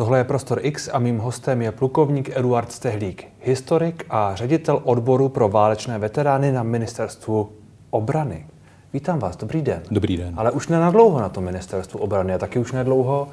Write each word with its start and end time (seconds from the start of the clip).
Tohle 0.00 0.18
je 0.18 0.24
Prostor 0.24 0.58
X 0.62 0.88
a 0.92 0.98
mým 0.98 1.18
hostem 1.18 1.62
je 1.62 1.72
plukovník 1.72 2.30
Eduard 2.36 2.72
Stehlík, 2.72 3.28
historik 3.40 4.06
a 4.10 4.34
ředitel 4.34 4.80
odboru 4.84 5.28
pro 5.28 5.48
válečné 5.48 5.98
veterány 5.98 6.52
na 6.52 6.62
ministerstvu 6.62 7.50
obrany. 7.90 8.46
Vítám 8.92 9.18
vás, 9.18 9.36
dobrý 9.36 9.62
den. 9.62 9.82
Dobrý 9.90 10.16
den. 10.16 10.34
Ale 10.36 10.50
už 10.50 10.68
nenadlouho 10.68 11.20
na 11.20 11.28
to 11.28 11.40
ministerstvu 11.40 12.00
obrany 12.00 12.34
a 12.34 12.38
taky 12.38 12.58
už 12.58 12.72
nedlouho 12.72 13.28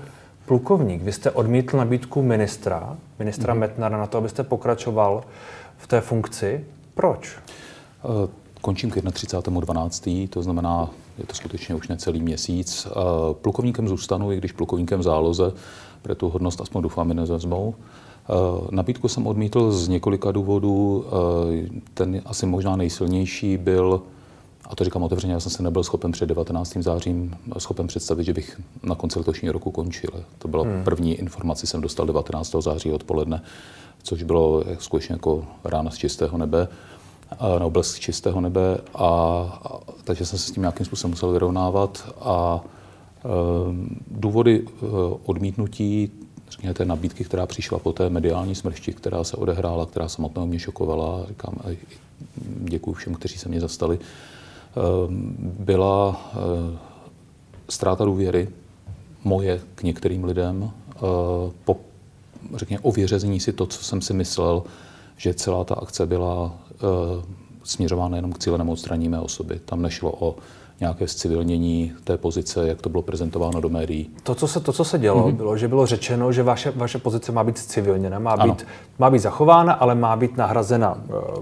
plukovník. 0.45 1.01
Vy 1.01 1.11
jste 1.11 1.31
odmítl 1.31 1.77
nabídku 1.77 2.21
ministra, 2.21 2.97
ministra 3.19 3.53
mm. 3.53 3.59
Metnara 3.59 3.97
na 3.97 4.07
to, 4.07 4.17
abyste 4.17 4.43
pokračoval 4.43 5.23
v 5.77 5.87
té 5.87 6.01
funkci. 6.01 6.65
Proč? 6.93 7.37
Uh, 8.03 8.29
končím 8.61 8.91
k 8.91 8.95
31.12., 8.95 10.27
to 10.29 10.41
znamená, 10.41 10.89
je 11.17 11.25
to 11.25 11.33
skutečně 11.33 11.75
už 11.75 11.87
necelý 11.87 12.21
měsíc. 12.21 12.85
Uh, 12.85 12.93
plukovníkem 13.33 13.87
zůstanu, 13.87 14.31
i 14.31 14.37
když 14.37 14.51
plukovníkem 14.51 14.99
v 14.99 15.03
záloze, 15.03 15.51
pro 16.01 16.15
tu 16.15 16.29
hodnost 16.29 16.61
aspoň 16.61 16.81
doufám, 16.81 17.09
nevezmou. 17.09 17.75
Uh, 18.29 18.67
nabídku 18.71 19.07
jsem 19.07 19.27
odmítl 19.27 19.71
z 19.71 19.87
několika 19.87 20.31
důvodů. 20.31 21.05
Ten 21.93 22.21
asi 22.25 22.45
možná 22.45 22.75
nejsilnější 22.75 23.57
byl 23.57 24.01
a 24.69 24.75
to 24.75 24.83
říkám 24.83 25.03
otevřeně, 25.03 25.33
já 25.33 25.39
jsem 25.39 25.51
se 25.51 25.63
nebyl 25.63 25.83
schopen 25.83 26.11
před 26.11 26.25
19. 26.25 26.77
zářím 26.79 27.35
schopen 27.57 27.87
představit, 27.87 28.23
že 28.23 28.33
bych 28.33 28.61
na 28.83 28.95
konci 28.95 29.19
letošního 29.19 29.51
roku 29.51 29.71
končil. 29.71 30.09
To 30.39 30.47
byla 30.47 30.63
hmm. 30.63 30.83
první 30.83 31.13
informace, 31.15 31.67
jsem 31.67 31.81
dostal 31.81 32.05
19. 32.05 32.55
září 32.59 32.91
odpoledne, 32.91 33.41
což 34.03 34.23
bylo 34.23 34.63
skutečně 34.79 35.13
jako 35.13 35.45
rána 35.63 35.91
z 35.91 35.97
čistého 35.97 36.37
nebe 36.37 36.67
z 37.81 37.99
čistého 37.99 38.41
nebe, 38.41 38.77
a, 38.95 39.07
a, 39.63 39.79
takže 40.03 40.25
jsem 40.25 40.39
se 40.39 40.47
s 40.47 40.51
tím 40.51 40.61
nějakým 40.61 40.85
způsobem 40.85 41.11
musel 41.11 41.31
vyrovnávat 41.31 42.13
a 42.21 42.61
e, 42.61 43.29
důvody 44.07 44.65
e, 44.67 44.85
odmítnutí 45.25 46.11
řekněme, 46.49 46.73
té 46.73 46.85
nabídky, 46.85 47.23
která 47.23 47.45
přišla 47.45 47.79
po 47.79 47.93
té 47.93 48.09
mediální 48.09 48.55
smršti, 48.55 48.93
která 48.93 49.23
se 49.23 49.37
odehrála, 49.37 49.85
která 49.85 50.07
samotného 50.07 50.47
mě 50.47 50.59
šokovala, 50.59 51.25
říkám, 51.27 51.55
děkuji 52.45 52.93
všem, 52.93 53.13
kteří 53.13 53.37
se 53.37 53.49
mě 53.49 53.59
zastali, 53.59 53.99
Ehm, 54.77 55.35
byla 55.59 56.21
eh, 56.33 56.77
ztráta 57.69 58.05
důvěry 58.05 58.49
moje 59.23 59.61
k 59.75 59.83
některým 59.83 60.23
lidem 60.23 60.71
eh, 60.95 60.99
po, 61.65 61.77
řekněme, 62.55 62.79
ověření 62.79 63.39
si 63.39 63.53
to, 63.53 63.65
co 63.65 63.83
jsem 63.83 64.01
si 64.01 64.13
myslel, 64.13 64.63
že 65.17 65.33
celá 65.33 65.63
ta 65.63 65.75
akce 65.75 66.05
byla 66.05 66.59
směřována 67.63 68.15
jenom 68.15 68.33
k 68.33 68.39
cílenému 68.39 68.71
odstranění 68.71 69.09
mé 69.09 69.19
osoby. 69.19 69.59
Tam 69.65 69.81
nešlo 69.81 70.11
o 70.19 70.35
nějaké 70.79 71.07
zcivilnění 71.07 71.93
té 72.03 72.17
pozice, 72.17 72.67
jak 72.67 72.81
to 72.81 72.89
bylo 72.89 73.03
prezentováno 73.03 73.61
do 73.61 73.69
médií. 73.69 74.09
To, 74.23 74.35
co 74.35 74.47
se, 74.47 74.59
to, 74.59 74.73
co 74.73 74.83
se 74.83 74.99
dělo, 74.99 75.27
mm-hmm. 75.27 75.35
bylo, 75.35 75.57
že 75.57 75.67
bylo 75.67 75.85
řečeno, 75.85 76.31
že 76.31 76.43
vaše, 76.43 76.73
vaše 76.75 76.97
pozice 76.97 77.31
má 77.31 77.43
být 77.43 77.57
civilněna, 77.57 78.19
má 78.19 78.37
být, 78.37 78.67
má 78.99 79.09
být 79.09 79.19
zachována, 79.19 79.73
ale 79.73 79.95
má 79.95 80.15
být 80.15 80.37
nahrazena 80.37 80.97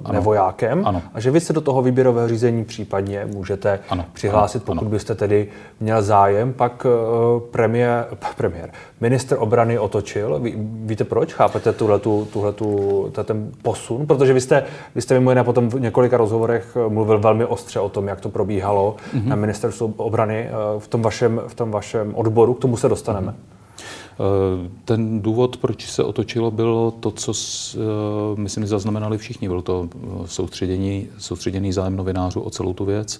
uh, 0.05 0.11
nevojákem 0.11 0.81
ano. 0.85 1.01
a 1.13 1.19
že 1.19 1.31
vy 1.31 1.39
se 1.39 1.53
do 1.53 1.61
toho 1.61 1.81
výběrového 1.81 2.27
řízení 2.27 2.65
případně 2.65 3.27
můžete 3.33 3.79
ano. 3.89 4.05
přihlásit, 4.13 4.57
ano. 4.57 4.65
pokud 4.65 4.85
ano. 4.85 4.89
byste 4.89 5.15
tedy 5.15 5.47
měl 5.79 6.01
zájem. 6.01 6.53
Pak 6.53 6.85
uh, 6.85 7.39
premiér, 7.39 8.05
premiér, 8.37 8.71
minister 9.01 9.37
obrany 9.41 9.79
otočil. 9.79 10.39
Ví, 10.39 10.53
víte 10.57 11.03
proč? 11.03 11.33
Chápete 11.33 11.73
tuhletu, 11.73 12.27
tuhletu, 12.33 13.11
ten 13.23 13.51
posun? 13.61 14.07
Protože 14.07 14.33
vy 14.33 14.41
jste, 14.41 14.63
vy 14.95 15.01
jste 15.01 15.19
mimo 15.19 15.31
jiné 15.31 15.43
potom 15.43 15.69
v 15.69 15.79
několika 15.79 16.17
rozhovorech 16.17 16.77
mluvil 16.87 17.19
velmi 17.19 17.45
ostře 17.45 17.79
o 17.79 17.89
tom, 17.89 18.07
jak 18.07 18.21
to 18.21 18.29
probíhalo. 18.29 18.95
Mm-hmm 19.15 19.24
mm-hmm. 19.25 19.29
na 19.29 19.35
ministerstvu 19.35 19.93
obrany 19.97 20.37
eh, 20.37 20.51
v 20.79 20.87
tom, 20.87 21.01
vašem, 21.01 21.41
v 21.47 21.53
tom 21.55 21.71
vašem 21.71 22.15
odboru. 22.15 22.53
K 22.53 22.59
tomu 22.59 22.77
se 22.77 22.89
dostaneme. 22.89 23.31
Mm-hmm. 23.31 24.69
Ten 24.85 25.21
důvod, 25.21 25.57
proč 25.57 25.91
se 25.91 26.03
otočilo, 26.03 26.51
bylo 26.51 26.91
to, 26.91 27.11
co 27.11 27.31
eh, 27.31 27.79
myslím, 28.35 28.67
zaznamenali 28.67 29.17
všichni. 29.17 29.47
Byl 29.47 29.61
to 29.61 29.89
soustředění, 30.25 31.07
soustředěný 31.17 31.73
zájem 31.73 31.95
novinářů 31.95 32.41
o 32.41 32.49
celou 32.49 32.73
tu 32.73 32.85
věc, 32.85 33.19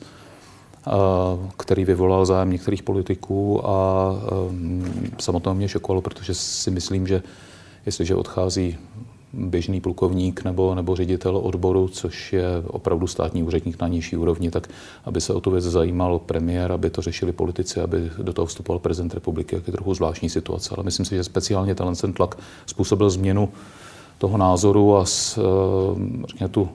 který 1.58 1.86
vyvolal 1.86 2.26
zájem 2.26 2.52
některých 2.52 2.84
politiků 2.84 3.68
a 3.70 4.12
samotného 5.20 5.56
mě 5.56 5.68
šokovalo, 5.68 6.02
protože 6.02 6.34
si 6.34 6.72
myslím, 6.72 7.08
že 7.08 7.24
jestliže 7.86 8.16
odchází 8.16 8.78
běžný 9.38 9.82
plukovník 9.82 10.44
nebo, 10.44 10.76
nebo 10.76 10.96
ředitel 10.96 11.38
odboru, 11.38 11.88
což 11.88 12.34
je 12.34 12.46
opravdu 12.68 13.08
státní 13.08 13.44
úředník 13.44 13.82
na 13.82 13.88
nižší 13.88 14.18
úrovni, 14.18 14.52
tak 14.52 14.68
aby 15.06 15.22
se 15.22 15.34
o 15.34 15.42
tu 15.42 15.52
věc 15.52 15.64
zajímal 15.64 16.20
premiér, 16.20 16.72
aby 16.72 16.90
to 16.90 17.02
řešili 17.02 17.32
politici, 17.32 17.82
aby 17.82 18.12
do 18.22 18.34
toho 18.34 18.46
vstupoval 18.46 18.80
prezident 18.80 19.14
republiky, 19.14 19.56
jak 19.56 19.68
je 19.68 19.74
trochu 19.74 19.94
zvláštní 19.94 20.30
situace. 20.30 20.76
Ale 20.76 20.84
myslím 20.84 21.06
si, 21.06 21.16
že 21.16 21.24
speciálně 21.24 21.76
ten 21.76 22.14
tlak 22.14 22.38
způsobil 22.66 23.10
změnu 23.10 23.50
toho 24.18 24.38
názoru 24.38 24.98
a 24.98 25.06
s, 25.06 25.38
eh, 25.38 25.42
řekněme, 26.28 26.50
tu 26.50 26.70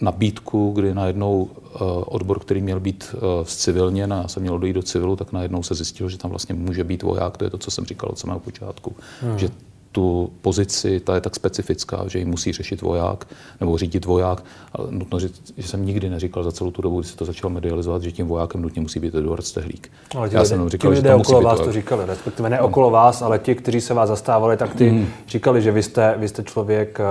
nabídku, 0.00 0.72
kdy 0.72 0.94
najednou 0.94 1.48
eh, 1.50 1.78
odbor, 2.06 2.40
který 2.40 2.62
měl 2.62 2.80
být 2.80 3.14
eh, 3.14 3.18
civilně, 3.44 4.04
a 4.04 4.14
já 4.14 4.28
jsem 4.28 4.42
měl 4.42 4.58
dojít 4.58 4.72
do 4.72 4.82
civilu, 4.82 5.16
tak 5.16 5.32
najednou 5.32 5.62
se 5.62 5.74
zjistilo, 5.74 6.08
že 6.08 6.18
tam 6.18 6.30
vlastně 6.30 6.54
může 6.54 6.84
být 6.84 7.02
voják. 7.02 7.36
To 7.36 7.44
je 7.44 7.50
to, 7.50 7.58
co 7.58 7.70
jsem 7.70 7.84
říkal 7.84 8.10
od 8.10 8.18
samého 8.18 8.40
počátku. 8.40 8.96
Hmm. 9.20 9.38
Že 9.38 9.48
tu 9.94 10.30
pozici, 10.40 11.00
ta 11.00 11.14
je 11.14 11.20
tak 11.20 11.34
specifická, 11.34 12.04
že 12.06 12.18
ji 12.18 12.24
musí 12.24 12.52
řešit 12.52 12.82
voják 12.82 13.24
nebo 13.60 13.78
řídit 13.78 14.04
voják. 14.04 14.44
Ale 14.72 14.86
nutno 14.90 15.18
říct, 15.20 15.52
že 15.56 15.68
jsem 15.68 15.86
nikdy 15.86 16.10
neříkal 16.10 16.42
za 16.42 16.52
celou 16.52 16.70
tu 16.70 16.82
dobu, 16.82 17.00
kdy 17.00 17.08
se 17.08 17.16
to 17.16 17.24
začalo 17.24 17.50
medializovat, 17.50 18.02
že 18.02 18.12
tím 18.12 18.26
vojákem 18.26 18.62
nutně 18.62 18.82
musí 18.82 19.00
být 19.00 19.14
Eduard 19.14 19.46
Stehlík. 19.46 19.92
Ale 20.16 20.28
Já 20.32 20.44
jsem 20.44 20.68
říkal, 20.68 20.94
že 20.94 21.02
to 21.02 21.16
okolo 21.16 21.42
vás 21.42 21.60
to 21.60 21.72
říkali, 21.72 22.06
respektive 22.06 22.50
ne 22.50 22.60
okolo 22.60 22.90
vás, 22.90 23.22
ale 23.22 23.38
ti, 23.38 23.54
kteří 23.54 23.80
se 23.80 23.94
vás 23.94 24.08
zastávali, 24.08 24.56
tak 24.56 24.74
ty 24.74 24.90
mm. 24.90 25.06
říkali, 25.28 25.62
že 25.62 25.72
vy 25.72 25.82
jste, 25.82 26.14
vy 26.18 26.28
jste 26.28 26.42
člověk 26.42 27.00
eh, 27.00 27.04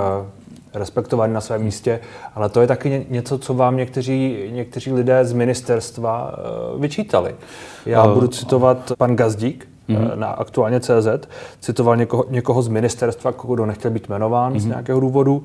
respektovaný 0.74 1.34
na 1.34 1.42
svém 1.42 1.62
místě, 1.62 2.00
ale 2.36 2.50
to 2.50 2.62
je 2.62 2.68
taky 2.68 3.06
něco, 3.10 3.38
co 3.38 3.54
vám 3.54 3.78
někteří, 3.78 4.50
někteří 4.52 4.94
lidé 4.94 5.26
z 5.26 5.34
ministerstva 5.34 6.36
eh, 6.38 6.80
vyčítali. 6.80 7.36
Já 7.86 8.04
uh, 8.04 8.14
budu 8.14 8.28
citovat 8.28 8.92
pan 8.98 9.16
Gazdík, 9.16 9.73
mm-hmm. 9.90 10.16
na 10.16 10.28
aktuálně 10.28 10.80
CZ, 10.80 11.08
citoval 11.60 11.98
někoho, 11.98 12.26
někoho 12.30 12.62
z 12.62 12.68
ministerstva, 12.68 13.34
kdo 13.48 13.66
nechtěl 13.66 13.92
být 13.92 14.10
jmenován 14.10 14.54
mm-hmm. 14.54 14.60
z 14.60 14.66
mhm. 14.66 14.70
nějakého 14.70 15.00
důvodu. 15.00 15.44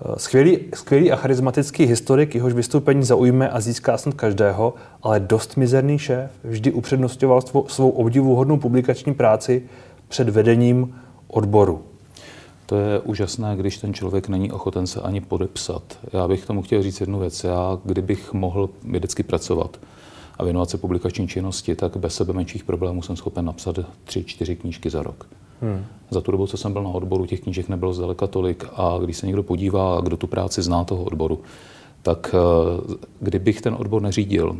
Eh, 0.00 0.12
skvělý, 0.16 0.58
skvělý 0.74 1.12
a 1.12 1.16
charismatický 1.16 1.84
historik, 1.84 2.34
jehož 2.34 2.52
vystoupení 2.52 3.04
zaujme 3.04 3.48
a 3.48 3.60
získá 3.60 3.98
snad 3.98 4.14
každého, 4.14 4.74
ale 5.02 5.20
dost 5.20 5.56
mizerný 5.56 5.98
šéf 5.98 6.30
vždy 6.44 6.72
upřednostňoval 6.72 7.40
svou, 7.40 7.68
svou 7.68 7.90
obdivuhodnou 7.90 8.56
publikační 8.56 9.14
práci 9.14 9.62
před 10.08 10.28
vedením 10.28 10.94
odboru. 11.28 11.82
To 12.66 12.76
je 12.76 13.00
úžasné, 13.00 13.56
když 13.56 13.78
ten 13.78 13.94
člověk 13.94 14.28
není 14.28 14.52
ochoten 14.52 14.86
se 14.86 15.00
ani 15.00 15.20
podepsat. 15.20 15.82
Já 16.12 16.28
bych 16.28 16.46
tomu 16.46 16.62
chtěl 16.62 16.82
říct 16.82 17.00
jednu 17.00 17.18
věc. 17.18 17.44
Já, 17.44 17.78
kdybych 17.84 18.32
mohl 18.32 18.70
vědecky 18.84 19.22
pracovat, 19.22 19.78
a 20.38 20.44
věnovat 20.44 20.70
se 20.70 20.78
publikační 20.78 21.28
činnosti, 21.28 21.76
tak 21.76 21.96
bez 21.96 22.14
sebe 22.14 22.32
menších 22.32 22.64
problémů 22.64 23.02
jsem 23.02 23.16
schopen 23.16 23.44
napsat 23.44 23.78
tři, 24.04 24.24
čtyři 24.24 24.56
knížky 24.56 24.90
za 24.90 25.02
rok. 25.02 25.26
Hmm. 25.60 25.84
Za 26.10 26.20
tu 26.20 26.32
dobu, 26.32 26.46
co 26.46 26.56
jsem 26.56 26.72
byl 26.72 26.82
na 26.82 26.90
odboru, 26.90 27.26
těch 27.26 27.40
knížek 27.40 27.68
nebylo 27.68 27.92
zdaleka 27.92 28.26
tolik 28.26 28.64
a 28.76 28.98
když 29.04 29.16
se 29.16 29.26
někdo 29.26 29.42
podívá, 29.42 30.00
kdo 30.00 30.16
tu 30.16 30.26
práci 30.26 30.62
zná 30.62 30.84
toho 30.84 31.04
odboru, 31.04 31.40
tak 32.02 32.34
eh, 32.34 32.96
kdybych 33.20 33.60
ten 33.60 33.76
odbor 33.78 34.02
neřídil, 34.02 34.56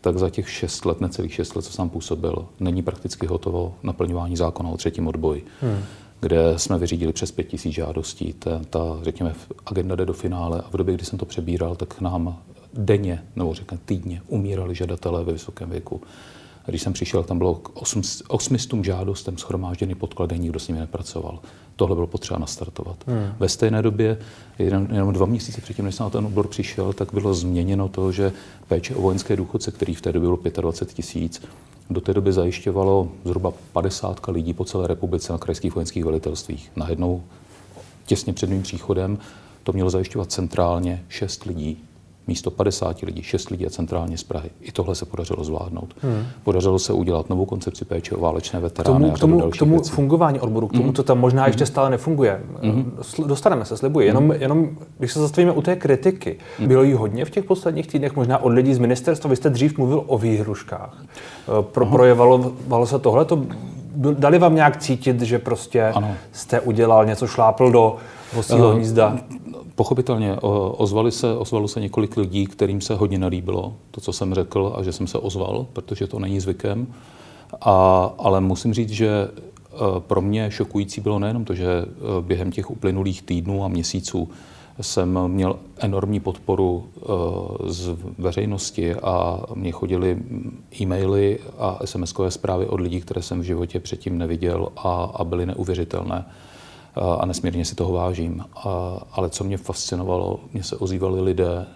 tak 0.00 0.18
za 0.18 0.30
těch 0.30 0.50
šest 0.50 0.84
let, 0.84 1.00
necelých 1.00 1.34
šest 1.34 1.56
let, 1.56 1.62
co 1.62 1.72
jsem 1.72 1.88
působil, 1.88 2.46
není 2.60 2.82
prakticky 2.82 3.26
hotovo 3.26 3.74
naplňování 3.82 4.36
zákona 4.36 4.70
o 4.70 4.76
třetím 4.76 5.08
odboji, 5.08 5.44
hmm. 5.60 5.78
kde 6.20 6.54
jsme 6.56 6.78
vyřídili 6.78 7.12
přes 7.12 7.32
pět 7.32 7.44
tisíc 7.44 7.72
žádostí. 7.72 8.32
Ta, 8.32 8.60
ta, 8.70 8.98
řekněme, 9.02 9.34
agenda 9.66 9.96
jde 9.96 10.06
do 10.06 10.12
finále 10.12 10.60
a 10.60 10.70
v 10.70 10.76
době, 10.76 10.94
kdy 10.94 11.04
jsem 11.04 11.18
to 11.18 11.26
přebíral, 11.26 11.76
tak 11.76 12.00
nám 12.00 12.38
denně, 12.74 13.24
nebo 13.36 13.54
řekněme 13.54 13.80
týdně, 13.84 14.22
umírali 14.26 14.74
žadatelé 14.74 15.24
ve 15.24 15.32
vysokém 15.32 15.70
věku. 15.70 16.00
A 16.64 16.70
když 16.70 16.82
jsem 16.82 16.92
přišel, 16.92 17.22
tam 17.22 17.38
bylo 17.38 17.60
800 18.28 18.84
žádostem 18.84 19.38
schromážděný 19.38 19.94
podklady, 19.94 20.38
nikdo 20.38 20.60
s 20.60 20.68
nimi 20.68 20.80
nepracoval. 20.80 21.38
Tohle 21.76 21.94
bylo 21.94 22.06
potřeba 22.06 22.38
nastartovat. 22.38 22.96
Hmm. 23.06 23.32
Ve 23.38 23.48
stejné 23.48 23.82
době, 23.82 24.18
jen, 24.58 24.88
jenom 24.92 25.12
dva 25.12 25.26
měsíce 25.26 25.60
předtím, 25.60 25.84
než 25.84 25.94
jsem 25.94 26.04
na 26.04 26.10
ten 26.10 26.26
obor 26.26 26.48
přišel, 26.48 26.92
tak 26.92 27.12
bylo 27.12 27.34
změněno 27.34 27.88
to, 27.88 28.12
že 28.12 28.32
péče 28.68 28.94
o 28.94 29.02
vojenské 29.02 29.36
důchodce, 29.36 29.70
který 29.70 29.94
v 29.94 30.00
té 30.00 30.12
době 30.12 30.28
bylo 30.28 30.38
25 30.60 30.94
tisíc, 30.94 31.42
do 31.90 32.00
té 32.00 32.14
doby 32.14 32.32
zajišťovalo 32.32 33.08
zhruba 33.24 33.52
50 33.72 34.28
lidí 34.28 34.54
po 34.54 34.64
celé 34.64 34.86
republice 34.86 35.32
na 35.32 35.38
krajských 35.38 35.74
vojenských 35.74 36.04
velitelstvích. 36.04 36.72
Najednou, 36.76 37.22
těsně 38.06 38.32
před 38.32 38.50
mým 38.50 38.62
příchodem, 38.62 39.18
to 39.62 39.72
mělo 39.72 39.90
zajišťovat 39.90 40.32
centrálně 40.32 41.04
6 41.08 41.44
lidí 41.44 41.84
místo 42.30 42.50
50 42.50 43.00
lidí, 43.02 43.22
6 43.22 43.50
lidí 43.50 43.66
a 43.66 43.70
centrálně 43.70 44.18
z 44.18 44.22
Prahy. 44.22 44.50
I 44.60 44.72
tohle 44.72 44.94
se 44.94 45.04
podařilo 45.04 45.44
zvládnout. 45.44 45.94
Hmm. 46.02 46.24
Podařilo 46.44 46.78
se 46.78 46.92
udělat 46.92 47.30
novou 47.30 47.44
koncepci 47.44 47.84
péče 47.84 48.14
o 48.14 48.20
válečné 48.20 48.60
veterány. 48.60 49.10
K 49.10 49.18
tomu, 49.18 49.40
k 49.40 49.40
tomu, 49.40 49.50
k 49.50 49.56
tomu 49.56 49.74
věcí. 49.74 49.90
fungování 49.90 50.40
odboru, 50.40 50.68
k 50.68 50.72
tomu, 50.72 50.84
hmm. 50.84 50.94
co 50.94 51.02
tam 51.02 51.18
možná 51.18 51.42
hmm. 51.42 51.48
ještě 51.48 51.66
stále 51.66 51.90
nefunguje. 51.90 52.40
Hmm. 52.62 52.98
Dostaneme 53.26 53.64
se, 53.64 53.76
slibuji. 53.76 54.06
Jenom, 54.06 54.24
hmm. 54.24 54.42
jenom 54.42 54.68
když 54.98 55.12
se 55.12 55.20
zastavíme 55.20 55.52
u 55.52 55.62
té 55.62 55.76
kritiky, 55.76 56.38
hmm. 56.58 56.68
bylo 56.68 56.82
jí 56.82 56.92
hodně 56.92 57.24
v 57.24 57.30
těch 57.30 57.44
posledních 57.44 57.86
týdnech, 57.86 58.16
možná 58.16 58.38
od 58.38 58.48
lidí 58.48 58.74
z 58.74 58.78
ministerstva. 58.78 59.30
Vy 59.30 59.36
jste 59.36 59.50
dřív 59.50 59.78
mluvil 59.78 60.04
o 60.06 60.18
výhruškách. 60.18 61.04
Eh, 61.04 61.62
pro, 61.62 61.86
projevalo 61.86 62.86
se 62.86 62.98
tohle? 62.98 63.24
To, 63.24 63.42
dali 63.94 64.38
vám 64.38 64.54
nějak 64.54 64.76
cítit, 64.76 65.20
že 65.20 65.38
prostě 65.38 65.84
ano. 65.84 66.14
jste 66.32 66.60
udělal 66.60 67.06
něco, 67.06 67.26
šlápl 67.26 67.70
do 67.70 67.96
vosího 68.32 68.68
uh, 68.68 68.74
hnízda? 68.74 69.18
Pochopitelně, 69.80 70.36
ozvali 70.76 71.12
se, 71.12 71.36
ozvalo 71.36 71.68
se 71.68 71.80
několik 71.80 72.16
lidí, 72.16 72.46
kterým 72.46 72.80
se 72.80 72.94
hodně 72.94 73.18
nelíbilo 73.18 73.74
to, 73.90 74.00
co 74.00 74.12
jsem 74.12 74.34
řekl 74.34 74.72
a 74.76 74.82
že 74.82 74.92
jsem 74.92 75.06
se 75.06 75.18
ozval, 75.18 75.66
protože 75.72 76.06
to 76.06 76.18
není 76.18 76.40
zvykem. 76.40 76.86
A, 77.60 78.04
ale 78.18 78.40
musím 78.40 78.74
říct, 78.74 78.90
že 78.90 79.08
e, 79.08 79.28
pro 80.00 80.20
mě 80.20 80.50
šokující 80.50 81.00
bylo 81.00 81.18
nejenom 81.18 81.44
to, 81.44 81.54
že 81.54 81.66
e, 81.66 81.86
během 82.20 82.50
těch 82.50 82.70
uplynulých 82.70 83.22
týdnů 83.22 83.64
a 83.64 83.68
měsíců 83.68 84.28
jsem 84.80 85.18
měl 85.28 85.56
enormní 85.78 86.20
podporu 86.20 86.84
z 87.64 87.96
veřejnosti 88.18 88.94
a 88.94 89.42
mě 89.54 89.72
chodily 89.72 90.18
e-maily 90.80 91.38
a 91.58 91.78
SMS-kové 91.84 92.28
zprávy 92.28 92.66
od 92.66 92.80
lidí, 92.80 93.00
které 93.00 93.22
jsem 93.22 93.40
v 93.40 93.44
životě 93.44 93.80
předtím 93.80 94.18
neviděl 94.18 94.68
a, 94.76 95.12
a 95.14 95.24
byly 95.24 95.46
neuvěřitelné 95.46 96.24
a 96.94 97.26
nesmírně 97.26 97.64
si 97.64 97.74
toho 97.74 97.92
vážím. 97.92 98.44
A, 98.54 99.00
ale 99.12 99.30
co 99.30 99.44
mě 99.44 99.56
fascinovalo, 99.56 100.40
mě 100.52 100.62
se 100.62 100.76
ozývali 100.76 101.20
lidé 101.20 101.66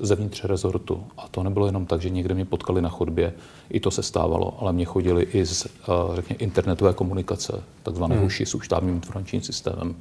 zevnitř 0.00 0.44
rezortu. 0.44 1.04
A 1.16 1.28
to 1.30 1.42
nebylo 1.42 1.66
jenom 1.66 1.86
tak, 1.86 2.02
že 2.02 2.10
někde 2.10 2.34
mě 2.34 2.44
potkali 2.44 2.82
na 2.82 2.88
chodbě, 2.88 3.34
i 3.70 3.80
to 3.80 3.90
se 3.90 4.02
stávalo, 4.02 4.54
ale 4.60 4.72
mě 4.72 4.84
chodili 4.84 5.22
i 5.22 5.44
z 5.44 5.66
řekně, 6.14 6.36
internetové 6.36 6.92
komunikace, 6.92 7.62
takzvaného 7.82 8.20
hmm. 8.20 8.30
ŠISu, 8.30 8.60
štábním 8.60 8.94
informačním 8.94 9.42
systémem, 9.42 9.94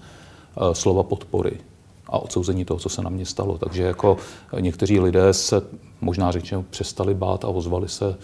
slova 0.74 1.04
podpory 1.04 1.60
a 2.08 2.20
odsouzení 2.20 2.66
toho, 2.66 2.80
co 2.80 2.90
se 2.90 3.02
na 3.02 3.10
mě 3.10 3.26
stalo. 3.26 3.58
Takže 3.58 3.84
jako 3.84 4.18
někteří 4.60 5.00
lidé 5.00 5.34
se 5.34 5.62
možná 6.02 6.32
řečeno 6.32 6.66
přestali 6.70 7.14
bát 7.14 7.46
a 7.46 7.48
ozvali 7.48 7.90
se, 7.90 8.18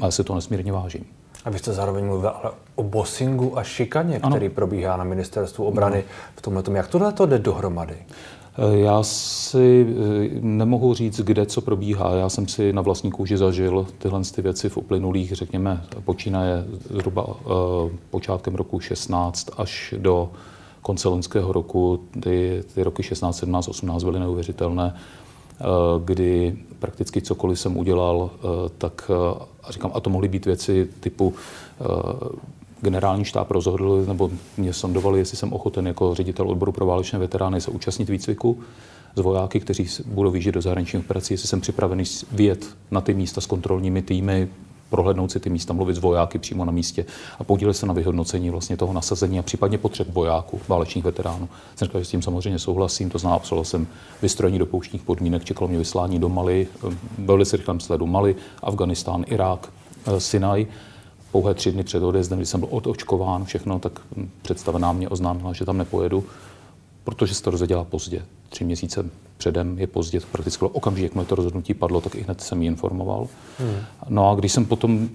a 0.00 0.04
já 0.04 0.10
si 0.10 0.24
to 0.24 0.34
nesmírně 0.34 0.72
vážím. 0.72 1.04
A 1.44 1.50
vy 1.50 1.58
jste 1.58 1.72
zároveň 1.72 2.04
mluvil 2.04 2.28
ale 2.28 2.52
o 2.74 2.82
bossingu 2.82 3.58
a 3.58 3.62
šikaně, 3.62 4.18
ano. 4.22 4.36
který 4.36 4.48
probíhá 4.48 4.96
na 4.96 5.04
ministerstvu 5.04 5.64
obrany 5.64 5.98
ano. 5.98 6.06
v 6.36 6.42
tomhle 6.42 6.62
tom. 6.62 6.76
Jak 6.76 6.88
tohle 6.88 7.12
to 7.12 7.26
jde 7.26 7.38
dohromady? 7.38 7.96
Eh, 8.58 8.78
já 8.78 9.02
si 9.02 9.86
eh, 9.88 10.28
nemohu 10.40 10.94
říct, 10.94 11.20
kde 11.20 11.46
co 11.46 11.60
probíhá. 11.60 12.14
Já 12.14 12.28
jsem 12.28 12.48
si 12.48 12.72
na 12.72 12.82
vlastní 12.82 13.10
kůži 13.10 13.36
zažil 13.36 13.86
tyhle 13.98 14.20
ty 14.34 14.42
věci 14.42 14.68
v 14.68 14.76
uplynulých, 14.76 15.32
řekněme, 15.32 15.84
počínaje 16.04 16.64
zhruba 16.90 17.28
uh, 17.28 17.34
počátkem 18.10 18.54
roku 18.54 18.80
16 18.80 19.50
až 19.56 19.94
do 19.98 20.30
konce 20.82 21.08
loňského 21.08 21.52
roku. 21.52 22.00
Ty, 22.22 22.64
ty 22.74 22.82
roky 22.82 23.02
16, 23.02 23.38
17, 23.38 23.68
18 23.68 24.04
byly 24.04 24.20
neuvěřitelné. 24.20 24.94
Eh, 25.62 26.00
kdy 26.04 26.56
prakticky 26.78 27.22
cokoliv 27.22 27.60
jsem 27.60 27.76
udělal, 27.76 28.30
eh, 28.34 28.68
tak 28.78 29.10
eh, 29.10 29.44
a 29.62 29.72
říkám, 29.72 29.90
a 29.94 30.00
to 30.00 30.10
mohly 30.10 30.28
být 30.28 30.46
věci 30.46 30.88
typu 31.00 31.34
generální 32.80 33.24
štáb 33.24 33.50
rozhodl, 33.50 34.04
nebo 34.08 34.30
mě 34.56 34.72
sondovali, 34.72 35.18
jestli 35.18 35.36
jsem 35.36 35.52
ochoten 35.52 35.86
jako 35.86 36.14
ředitel 36.14 36.50
odboru 36.50 36.72
pro 36.72 36.86
válečné 36.86 37.18
veterány 37.18 37.60
se 37.60 37.70
účastnit 37.70 38.08
výcviku 38.08 38.58
z 39.16 39.20
vojáky, 39.20 39.60
kteří 39.60 39.86
budou 40.06 40.30
vyjíždět 40.30 40.54
do 40.54 40.60
zahraničních 40.60 41.04
operací, 41.04 41.34
jestli 41.34 41.48
jsem 41.48 41.60
připravený 41.60 42.04
vyjet 42.32 42.66
na 42.90 43.00
ty 43.00 43.14
místa 43.14 43.40
s 43.40 43.46
kontrolními 43.46 44.02
týmy, 44.02 44.48
prohlédnout 44.92 45.32
si 45.32 45.40
ty 45.40 45.50
místa, 45.50 45.72
mluvit 45.72 45.94
s 45.94 45.98
vojáky 45.98 46.38
přímo 46.38 46.64
na 46.64 46.72
místě 46.72 47.04
a 47.38 47.44
podílet 47.44 47.74
se 47.74 47.86
na 47.86 47.92
vyhodnocení 47.92 48.50
vlastně 48.50 48.76
toho 48.76 48.92
nasazení 48.92 49.38
a 49.38 49.42
případně 49.42 49.78
potřeb 49.78 50.08
vojáků, 50.12 50.60
válečných 50.68 51.04
veteránů. 51.04 51.48
Jsem 51.76 51.86
říkal, 51.86 52.00
že 52.00 52.04
s 52.04 52.10
tím 52.10 52.22
samozřejmě 52.22 52.58
souhlasím, 52.58 53.10
to 53.10 53.18
znamená, 53.18 53.36
absolvoval 53.36 53.64
jsem 53.64 53.86
vystrojení 54.22 54.58
do 54.58 54.66
pouštních 54.66 55.02
podmínek, 55.02 55.44
čekalo 55.44 55.68
mě 55.68 55.78
vyslání 55.78 56.18
do 56.18 56.28
Mali, 56.28 56.68
velice 57.18 57.56
rychlém 57.56 57.80
sledu 57.80 58.06
Mali, 58.06 58.36
Afganistán, 58.62 59.24
Irák, 59.26 59.72
eh, 60.06 60.20
Sinaj. 60.20 60.66
Pouhé 61.32 61.54
tři 61.54 61.72
dny 61.72 61.82
před 61.82 62.02
odjezdem, 62.02 62.38
když 62.38 62.48
jsem 62.48 62.60
byl 62.60 62.68
odočkován, 62.72 63.44
všechno, 63.44 63.78
tak 63.78 64.00
představená 64.42 64.92
mě 64.92 65.08
oznámila, 65.08 65.52
že 65.52 65.64
tam 65.64 65.78
nepojedu, 65.78 66.24
protože 67.04 67.34
se 67.34 67.42
to 67.42 67.50
rozdělá 67.50 67.84
pozdě. 67.84 68.22
Tři 68.48 68.64
měsíce 68.64 69.04
předem 69.42 69.78
je 69.78 69.86
pozdě, 69.86 70.20
to 70.20 70.26
prakticky 70.32 70.58
bylo 70.58 70.70
okamžitě, 70.70 71.10
jak 71.18 71.26
to 71.28 71.34
rozhodnutí 71.34 71.74
padlo, 71.74 72.00
tak 72.00 72.14
i 72.14 72.22
hned 72.22 72.40
jsem 72.40 72.62
ji 72.62 72.66
informoval. 72.66 73.26
Hmm. 73.58 73.76
No 74.08 74.30
a 74.30 74.34
když 74.34 74.52
jsem 74.52 74.64
potom 74.64 75.08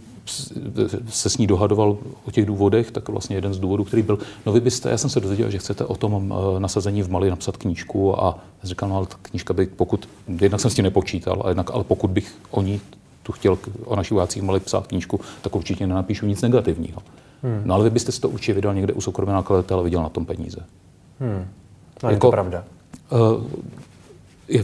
se 1.10 1.30
s 1.30 1.38
ní 1.38 1.48
dohadoval 1.48 1.98
o 2.28 2.32
těch 2.32 2.46
důvodech, 2.46 2.92
tak 2.92 3.10
vlastně 3.10 3.38
jeden 3.38 3.54
z 3.54 3.60
důvodů, 3.60 3.84
který 3.84 4.02
byl, 4.02 4.20
no 4.46 4.52
vy 4.52 4.60
byste, 4.60 4.90
já 4.90 4.98
jsem 4.98 5.10
se 5.10 5.20
dozvěděl, 5.20 5.52
že 5.52 5.58
chcete 5.58 5.86
o 5.86 5.96
tom 5.96 6.34
eh, 6.34 6.60
nasazení 6.60 7.04
v 7.04 7.10
Mali 7.10 7.30
napsat 7.30 7.58
knížku 7.58 8.24
a 8.24 8.40
říkal, 8.64 8.90
no 8.90 8.98
ale 8.98 9.06
ta 9.06 9.16
knížka 9.22 9.54
by, 9.54 9.66
pokud, 9.66 10.10
jednak 10.42 10.62
jsem 10.62 10.72
s 10.72 10.76
tím 10.76 10.84
nepočítal, 10.84 11.42
a 11.46 11.48
jednak, 11.48 11.72
ale 11.72 11.84
pokud 11.84 12.12
bych 12.12 12.36
o 12.52 12.62
ní 12.62 12.82
tu 13.24 13.32
chtěl 13.32 13.58
o 13.86 13.96
našich 13.96 14.12
vojácích 14.12 14.44
Mali 14.44 14.60
psát 14.60 14.88
knížku, 14.88 15.20
tak 15.42 15.56
určitě 15.56 15.88
nenapíšu 15.88 16.26
nic 16.26 16.42
negativního. 16.42 17.02
Hmm. 17.44 17.62
No 17.66 17.76
ale 17.76 17.84
vy 17.84 17.90
byste 17.90 18.12
si 18.12 18.22
to 18.22 18.30
určitě 18.30 18.54
vydal 18.54 18.74
někde 18.74 18.94
u 18.94 19.02
soukromého 19.02 19.36
nakladatele 19.36 19.84
viděl 19.84 20.04
na 20.04 20.10
tom 20.10 20.26
peníze. 20.26 20.60
Hmm. 21.20 21.46
No, 22.04 22.10
jako, 22.10 22.14
je 22.14 22.20
to 22.20 22.32
pravda. 22.32 22.64
Uh, 23.12 23.44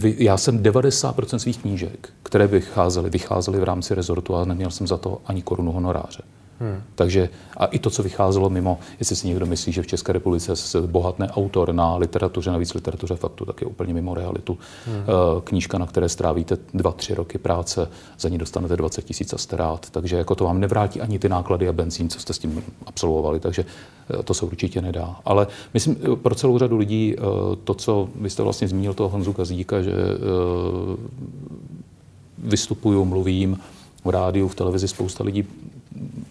já 0.04 0.38
jsem 0.38 0.64
90% 0.64 1.38
svých 1.38 1.58
knížek, 1.58 2.10
které 2.24 2.48
vycházely, 2.48 3.10
vycházely 3.10 3.60
v 3.60 3.64
rámci 3.64 3.96
rezortu 3.96 4.36
a 4.36 4.46
neměl 4.46 4.72
jsem 4.72 4.88
za 4.88 4.98
to 4.98 5.22
ani 5.26 5.42
korunu 5.42 5.72
honoráře. 5.72 6.24
Hmm. 6.64 6.82
Takže 6.96 7.30
a 7.58 7.66
i 7.66 7.80
to, 7.80 7.90
co 7.90 8.04
vycházelo 8.04 8.50
mimo, 8.50 8.80
jestli 9.00 9.16
si 9.16 9.28
někdo 9.28 9.46
myslí, 9.46 9.74
že 9.74 9.82
v 9.82 9.88
České 9.88 10.14
republice 10.14 10.56
se 10.56 10.82
bohatný 10.82 11.28
autor 11.28 11.74
na 11.74 11.96
literatuře, 11.96 12.52
navíc 12.52 12.74
literatuře 12.74 13.16
faktu, 13.16 13.46
tak 13.46 13.62
je 13.62 13.68
úplně 13.68 13.94
mimo 13.94 14.14
realitu. 14.14 14.58
Hmm. 14.86 14.96
Eh, 14.98 15.42
knížka, 15.44 15.78
na 15.78 15.88
které 15.88 16.10
strávíte 16.10 16.58
dva, 16.74 16.92
tři 16.92 17.16
roky 17.16 17.38
práce, 17.38 17.90
za 18.20 18.30
ní 18.30 18.38
dostanete 18.38 18.78
20 18.78 19.02
tisíc 19.02 19.34
a 19.34 19.38
starát. 19.38 19.90
Takže 19.90 20.16
jako 20.16 20.36
to 20.36 20.44
vám 20.44 20.60
nevrátí 20.60 21.02
ani 21.02 21.20
ty 21.20 21.30
náklady 21.30 21.68
a 21.68 21.74
benzín, 21.74 22.10
co 22.10 22.20
jste 22.20 22.34
s 22.34 22.40
tím 22.40 22.64
absolvovali. 22.86 23.40
Takže 23.40 23.66
eh, 24.20 24.24
to 24.24 24.34
se 24.34 24.46
určitě 24.46 24.82
nedá. 24.82 25.16
Ale 25.26 25.48
myslím, 25.74 25.98
eh, 26.14 26.16
pro 26.16 26.36
celou 26.36 26.58
řadu 26.58 26.78
lidí 26.78 27.16
to, 27.64 27.74
co 27.74 28.10
vy 28.16 28.30
jste 28.30 28.44
vlastně 28.44 28.68
zmínil 28.68 28.94
toho 28.94 29.10
Honzu 29.10 29.32
Gazdíka, 29.32 29.82
že 29.82 29.92
vystupuju, 32.38 33.06
mluvím 33.06 33.60
v 34.06 34.10
rádiu, 34.10 34.48
v 34.48 34.56
televizi, 34.56 34.88
spousta 34.88 35.24
lidí 35.24 35.48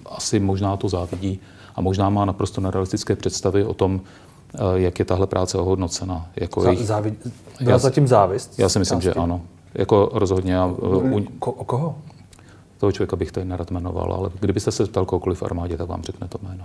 asi 0.06 0.40
možná 0.40 0.76
to 0.76 0.88
závidí 0.88 1.40
a 1.75 1.81
možná 1.81 2.10
má 2.10 2.25
naprosto 2.25 2.60
nerealistické 2.60 3.16
představy 3.16 3.64
o 3.64 3.75
tom, 3.75 4.00
eh, 4.54 4.58
jak 4.75 4.99
je 4.99 5.04
tahle 5.04 5.26
práce 5.26 5.58
ohodnocena. 5.58 6.26
Jako 6.37 6.60
Zá, 6.60 6.70
jejich... 6.70 6.87
závi... 6.87 7.14
Byla 7.60 7.78
zatím 7.78 8.08
závist? 8.08 8.58
Já 8.58 8.69
si 8.69 8.78
myslím, 8.78 9.00
části? 9.00 9.19
že 9.19 9.22
ano. 9.22 9.40
Jako 9.75 10.10
rozhodně. 10.12 10.52
Já, 10.52 10.66
u... 10.66 11.19
Ko- 11.19 11.54
o 11.56 11.64
koho? 11.64 11.94
Toho 12.78 12.93
člověka 12.93 13.16
bych 13.16 13.32
tady 13.32 13.46
nerad 13.46 13.70
jmenoval, 13.70 14.12
ale 14.12 14.31
kdybyste 14.40 14.72
se 14.72 14.87
ptal 14.87 15.04
kohokoliv 15.04 15.38
v 15.38 15.43
armádě, 15.43 15.76
tak 15.76 15.88
vám 15.88 16.02
řekne 16.02 16.28
to 16.28 16.38
jméno. 16.43 16.64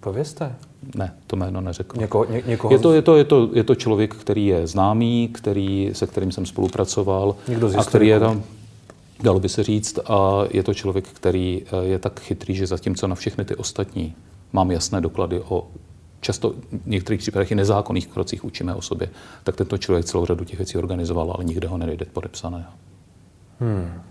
Povězte. 0.00 0.54
Ne, 0.94 1.14
to 1.26 1.36
jméno 1.36 1.60
neřekl. 1.60 2.00
Něko, 2.00 2.26
ně, 2.30 2.42
někoho... 2.46 2.74
je, 2.74 2.78
to, 2.78 2.92
je, 2.92 3.02
to, 3.02 3.16
je, 3.16 3.24
to, 3.24 3.48
je 3.52 3.64
to 3.64 3.74
člověk, 3.74 4.14
který 4.14 4.46
je 4.46 4.66
známý, 4.66 5.28
který, 5.28 5.90
se 5.92 6.06
kterým 6.06 6.32
jsem 6.32 6.46
spolupracoval. 6.46 7.36
Někdo 7.48 7.70
a 7.78 7.84
který 7.84 8.08
je 8.08 8.20
tam, 8.20 8.42
dalo 9.22 9.40
by 9.40 9.48
se 9.48 9.62
říct, 9.62 9.98
a 9.98 10.44
je 10.50 10.62
to 10.62 10.74
člověk, 10.74 11.08
který 11.08 11.62
eh, 11.66 11.84
je 11.84 11.98
tak 11.98 12.20
chytrý, 12.20 12.54
že 12.54 12.66
zatímco 12.66 13.08
na 13.08 13.14
všechny 13.14 13.44
ty 13.44 13.56
ostatní 13.56 14.14
mám 14.52 14.70
jasné 14.70 15.00
doklady 15.00 15.40
o 15.40 15.66
často 16.20 16.50
v 16.50 16.86
některých 16.86 17.20
případech 17.20 17.50
i 17.50 17.54
nezákonných 17.54 18.06
krocích 18.06 18.44
učíme 18.44 18.74
o 18.74 18.82
sobě, 18.82 19.08
tak 19.44 19.56
tento 19.56 19.78
člověk 19.78 20.04
celou 20.04 20.26
řadu 20.26 20.44
těch 20.44 20.58
věcí 20.58 20.78
organizoval, 20.78 21.32
ale 21.34 21.44
nikde 21.44 21.68
ho 21.68 21.78
nejde 21.78 22.06
podepsané. 22.12 22.66
Hmm. 23.60 24.02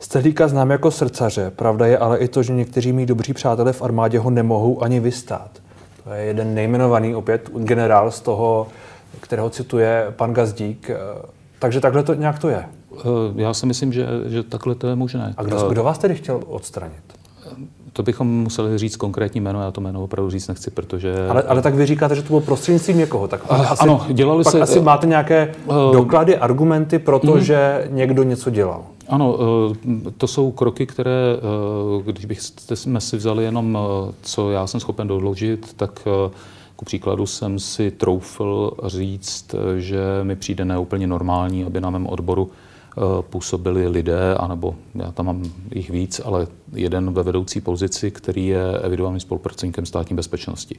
Stehlíka 0.00 0.48
znám 0.48 0.70
jako 0.70 0.90
srdcaře. 0.90 1.50
Pravda 1.50 1.86
je 1.86 1.98
ale 1.98 2.18
i 2.18 2.28
to, 2.28 2.42
že 2.42 2.52
někteří 2.52 2.92
mý 2.92 3.06
dobří 3.06 3.32
přátelé 3.32 3.72
v 3.72 3.82
armádě 3.82 4.18
ho 4.18 4.30
nemohou 4.30 4.82
ani 4.82 5.00
vystát. 5.00 5.50
To 6.04 6.12
je 6.12 6.24
jeden 6.24 6.54
nejmenovaný 6.54 7.14
opět 7.14 7.50
generál 7.54 8.10
z 8.10 8.20
toho, 8.20 8.68
kterého 9.20 9.50
cituje 9.50 10.06
pan 10.10 10.34
Gazdík. 10.34 10.90
Takže 11.58 11.80
takhle 11.80 12.02
to 12.02 12.14
nějak 12.14 12.38
to 12.38 12.48
je. 12.48 12.64
Eh, 12.96 13.02
já 13.34 13.54
si 13.54 13.66
myslím, 13.66 13.92
že, 13.92 14.06
že 14.26 14.42
takhle 14.42 14.74
to 14.74 14.86
je 14.86 14.96
možné. 14.96 15.34
A 15.36 15.42
kdo, 15.42 15.68
kdo 15.68 15.82
vás 15.82 15.98
tedy 15.98 16.14
chtěl 16.14 16.40
odstranit? 16.46 17.02
To 17.92 18.02
bychom 18.02 18.28
museli 18.28 18.78
říct 18.78 18.96
konkrétní 18.96 19.40
jméno, 19.40 19.62
já 19.62 19.70
to 19.70 19.80
jméno 19.80 20.02
opravdu 20.02 20.30
říct 20.30 20.48
nechci, 20.48 20.70
protože... 20.70 21.14
Ale, 21.28 21.42
ale 21.42 21.62
tak 21.62 21.74
vy 21.74 21.86
říkáte, 21.86 22.14
že 22.14 22.22
to 22.22 22.28
bylo 22.28 22.40
prostřednictvím 22.40 22.98
někoho, 22.98 23.28
tak 23.28 23.46
pak 23.46 23.60
uh, 23.60 23.72
asi, 23.72 23.82
ano, 23.82 24.06
dělali 24.12 24.44
pak 24.44 24.52
se... 24.52 24.60
asi 24.60 24.80
máte 24.80 25.06
nějaké 25.06 25.54
uh, 25.66 25.92
doklady, 25.92 26.36
argumenty 26.36 26.98
pro 26.98 27.18
to, 27.18 27.32
uh, 27.32 27.38
že 27.38 27.88
někdo 27.90 28.22
něco 28.22 28.50
dělal. 28.50 28.82
Ano, 29.08 29.38
to 30.16 30.26
jsou 30.26 30.50
kroky, 30.50 30.86
které, 30.86 31.36
když 32.04 32.24
bychom 32.24 33.00
si 33.00 33.16
vzali 33.16 33.44
jenom, 33.44 33.78
co 34.22 34.50
já 34.50 34.66
jsem 34.66 34.80
schopen 34.80 35.08
doložit, 35.08 35.74
tak 35.76 36.00
Ku 36.80 36.84
příkladu 36.84 37.26
jsem 37.26 37.58
si 37.58 37.90
troufl 37.90 38.72
říct, 38.86 39.54
že 39.78 40.00
mi 40.22 40.36
přijde 40.36 40.64
neúplně 40.64 41.06
normální, 41.06 41.64
aby 41.64 41.80
na 41.80 41.90
mém 41.90 42.06
odboru 42.06 42.50
eh, 42.52 42.69
působili 43.20 43.88
lidé, 43.88 44.34
anebo 44.34 44.74
já 44.94 45.12
tam 45.12 45.26
mám 45.26 45.42
jich 45.74 45.90
víc, 45.90 46.20
ale 46.24 46.46
jeden 46.72 47.12
ve 47.12 47.22
vedoucí 47.22 47.60
pozici, 47.60 48.10
který 48.10 48.46
je 48.46 48.78
evidovaným 48.78 49.20
spolupracovníkem 49.20 49.86
státní 49.86 50.16
bezpečnosti. 50.16 50.78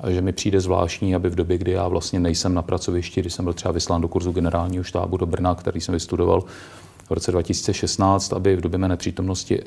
A 0.00 0.10
že 0.10 0.22
mi 0.22 0.32
přijde 0.32 0.60
zvláštní, 0.60 1.14
aby 1.14 1.30
v 1.30 1.34
době, 1.34 1.58
kdy 1.58 1.70
já 1.70 1.88
vlastně 1.88 2.20
nejsem 2.20 2.54
na 2.54 2.62
pracovišti, 2.62 3.20
kdy 3.20 3.30
jsem 3.30 3.44
byl 3.44 3.54
třeba 3.54 3.72
vyslán 3.72 4.00
do 4.00 4.08
kurzu 4.08 4.32
generálního 4.32 4.84
štábu 4.84 5.16
do 5.16 5.26
Brna, 5.26 5.54
který 5.54 5.80
jsem 5.80 5.92
vystudoval, 5.92 6.44
v 7.12 7.14
roce 7.14 7.32
2016, 7.32 8.32
aby 8.32 8.56
v 8.56 8.60
době 8.60 8.78
mé 8.78 8.88
nepřítomnosti 8.88 9.62
uh, 9.62 9.66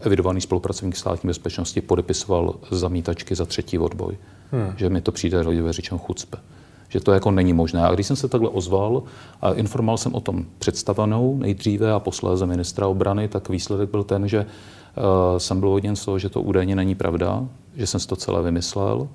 evidovaný 0.00 0.40
spolupracovník 0.40 0.96
státní 0.96 1.26
bezpečnosti 1.26 1.80
podepisoval 1.80 2.54
zamítačky 2.70 3.34
za 3.34 3.44
třetí 3.44 3.78
odboj. 3.78 4.16
Hmm. 4.52 4.72
Že 4.76 4.90
mi 4.90 5.00
to 5.00 5.12
přijde 5.12 5.40
lidové 5.40 5.72
řečeno 5.72 5.98
chucpe. 5.98 6.38
Že 6.88 7.00
to 7.00 7.12
jako 7.12 7.30
není 7.30 7.52
možné. 7.52 7.82
A 7.82 7.94
když 7.94 8.06
jsem 8.06 8.16
se 8.16 8.28
takhle 8.28 8.48
ozval 8.48 9.02
a 9.42 9.52
informoval 9.52 9.98
jsem 9.98 10.14
o 10.14 10.20
tom 10.20 10.44
představenou 10.58 11.36
nejdříve 11.38 11.92
a 11.92 12.00
posléze 12.00 12.46
ministra 12.46 12.86
obrany, 12.86 13.28
tak 13.28 13.48
výsledek 13.48 13.90
byl 13.90 14.04
ten, 14.04 14.28
že 14.28 14.38
uh, 14.38 15.38
jsem 15.38 15.60
byl 15.60 15.68
hodně 15.68 15.96
z 15.96 16.04
toho, 16.04 16.18
že 16.18 16.28
to 16.28 16.42
údajně 16.42 16.76
není 16.76 16.94
pravda, 16.94 17.44
že 17.76 17.86
jsem 17.86 18.00
si 18.00 18.08
to 18.08 18.16
celé 18.16 18.42
vymyslel 18.42 19.08